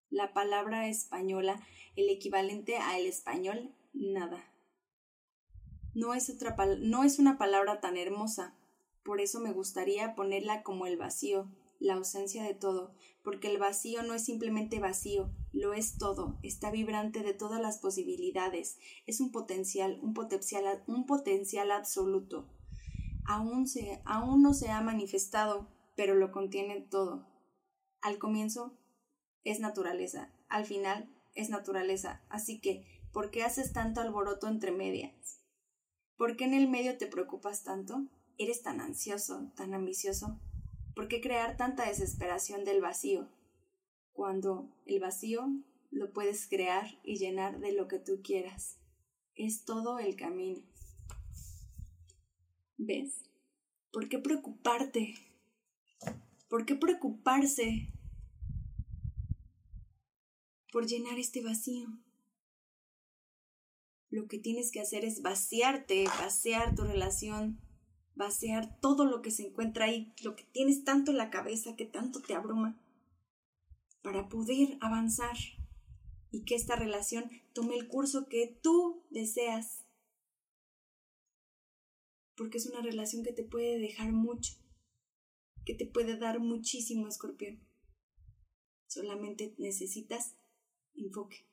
La 0.10 0.34
palabra 0.34 0.88
española, 0.88 1.66
el 1.96 2.10
equivalente 2.10 2.78
a 2.78 2.98
el 2.98 3.08
español 3.08 3.74
nada 3.94 4.51
no 5.94 6.14
es, 6.14 6.30
otra 6.30 6.56
no 6.80 7.04
es 7.04 7.20
una 7.20 7.38
palabra 7.38 7.80
tan 7.80 7.98
hermosa. 7.98 8.56
Por 9.04 9.20
eso 9.20 9.40
me 9.40 9.52
gustaría 9.52 10.16
ponerla 10.16 10.64
como 10.64 10.86
el 10.86 10.98
vacío, 10.98 11.50
la 11.80 11.96
ausencia 11.96 12.44
de 12.44 12.54
todo, 12.54 12.94
porque 13.24 13.50
el 13.50 13.58
vacío 13.58 14.04
no 14.04 14.14
es 14.14 14.24
simplemente 14.24 14.80
vacío, 14.80 15.32
lo 15.52 15.74
es 15.74 15.98
todo, 15.98 16.38
está 16.44 16.70
vibrante 16.70 17.22
de 17.22 17.34
todas 17.34 17.60
las 17.60 17.80
posibilidades, 17.80 18.78
es 19.08 19.20
un 19.20 19.32
potencial, 19.32 20.00
un 20.04 20.14
potencial, 20.14 20.84
un 20.86 21.08
potencial 21.08 21.72
absoluto. 21.72 22.48
Aún, 23.26 23.68
se, 23.68 24.02
aún 24.06 24.44
no 24.44 24.54
se 24.54 24.70
ha 24.70 24.82
manifestado, 24.82 25.68
pero 25.96 26.14
lo 26.16 26.32
contiene 26.32 26.82
todo. 26.82 27.28
Al 28.02 28.20
comienzo 28.20 28.78
es 29.44 29.60
naturaleza, 29.60 30.32
al 30.50 30.66
final 30.66 31.10
es 31.34 31.50
naturaleza, 31.50 32.22
así 32.30 32.62
que, 32.62 32.86
¿por 33.12 33.32
qué 33.32 33.44
haces 33.44 33.74
tanto 33.74 34.02
alboroto 34.02 34.48
entre 34.48 34.72
medias? 34.72 35.41
¿Por 36.22 36.38
qué 36.38 36.44
en 36.44 36.54
el 36.54 36.70
medio 36.70 37.00
te 37.00 37.08
preocupas 37.08 37.64
tanto? 37.64 38.06
¿Eres 38.38 38.62
tan 38.62 38.80
ansioso, 38.80 39.52
tan 39.56 39.74
ambicioso? 39.74 40.40
¿Por 40.94 41.08
qué 41.08 41.20
crear 41.20 41.58
tanta 41.58 41.88
desesperación 41.88 42.64
del 42.64 42.80
vacío? 42.80 43.28
Cuando 44.14 44.70
el 44.86 45.00
vacío 45.00 45.48
lo 45.90 46.14
puedes 46.14 46.48
crear 46.48 46.86
y 47.04 47.18
llenar 47.18 47.60
de 47.60 47.72
lo 47.72 47.88
que 47.88 47.98
tú 47.98 48.22
quieras. 48.24 48.78
Es 49.34 49.66
todo 49.66 49.98
el 49.98 50.16
camino. 50.16 50.62
¿Ves? 52.78 53.24
¿Por 53.92 54.08
qué 54.08 54.20
preocuparte? 54.20 55.16
¿Por 56.48 56.68
qué 56.68 56.76
preocuparse 56.76 57.88
por 60.72 60.86
llenar 60.86 61.18
este 61.18 61.42
vacío? 61.42 61.88
Lo 64.12 64.28
que 64.28 64.38
tienes 64.40 64.72
que 64.72 64.82
hacer 64.82 65.06
es 65.06 65.22
vaciarte, 65.22 66.04
vaciar 66.04 66.76
tu 66.76 66.84
relación, 66.84 67.62
vaciar 68.14 68.78
todo 68.82 69.06
lo 69.06 69.22
que 69.22 69.32
se 69.32 69.48
encuentra 69.48 69.86
ahí, 69.86 70.14
lo 70.22 70.36
que 70.36 70.44
tienes 70.44 70.84
tanto 70.84 71.12
en 71.12 71.18
la 71.18 71.30
cabeza 71.30 71.78
que 71.78 71.86
tanto 71.86 72.22
te 72.22 72.36
abruma, 72.36 72.78
para 74.02 74.28
poder 74.28 74.78
avanzar 74.82 75.38
y 76.30 76.44
que 76.44 76.56
esta 76.56 76.76
relación 76.76 77.30
tome 77.54 77.76
el 77.76 77.88
curso 77.88 78.28
que 78.28 78.60
tú 78.62 79.02
deseas. 79.10 79.86
Porque 82.36 82.58
es 82.58 82.66
una 82.66 82.82
relación 82.82 83.24
que 83.24 83.32
te 83.32 83.44
puede 83.44 83.80
dejar 83.80 84.12
mucho, 84.12 84.56
que 85.66 85.74
te 85.74 85.86
puede 85.86 86.18
dar 86.18 86.42
muchísimo, 86.42 87.08
escorpión. 87.08 87.66
Solamente 88.88 89.56
necesitas 89.58 90.36
enfoque. 90.96 91.51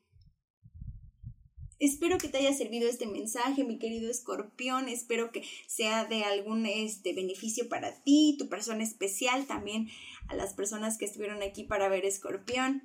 Espero 1.79 2.19
que 2.19 2.29
te 2.29 2.39
haya 2.39 2.53
servido 2.53 2.89
este 2.89 3.07
mensaje, 3.07 3.65
mi 3.65 3.79
querido 3.79 4.11
escorpión. 4.11 4.89
Espero 4.89 5.31
que 5.31 5.45
sea 5.67 6.05
de 6.07 6.25
algún 6.25 6.67
este, 6.67 7.13
beneficio 7.15 7.69
para 7.69 8.03
ti, 8.03 8.37
tu 8.39 8.49
persona 8.49 8.83
especial, 8.83 9.47
también 9.47 9.89
a 10.29 10.35
las 10.35 10.55
personas 10.55 10.99
que 10.99 11.05
estuvieron 11.05 11.43
aquí 11.43 11.65
para 11.65 11.89
ver 11.89 12.05
escorpión. 12.05 12.83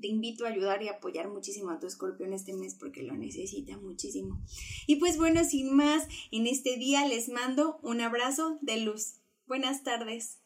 Te 0.00 0.08
invito 0.08 0.44
a 0.44 0.48
ayudar 0.48 0.82
y 0.82 0.88
apoyar 0.88 1.28
muchísimo 1.28 1.70
a 1.70 1.78
tu 1.78 1.86
escorpión 1.86 2.32
este 2.32 2.54
mes 2.54 2.74
porque 2.74 3.02
lo 3.02 3.16
necesita 3.16 3.76
muchísimo. 3.78 4.42
Y 4.86 4.96
pues 4.96 5.16
bueno, 5.16 5.44
sin 5.44 5.74
más, 5.74 6.08
en 6.32 6.46
este 6.46 6.76
día 6.76 7.06
les 7.06 7.28
mando 7.28 7.78
un 7.82 8.00
abrazo 8.00 8.58
de 8.62 8.78
luz. 8.78 9.20
Buenas 9.46 9.84
tardes. 9.84 10.40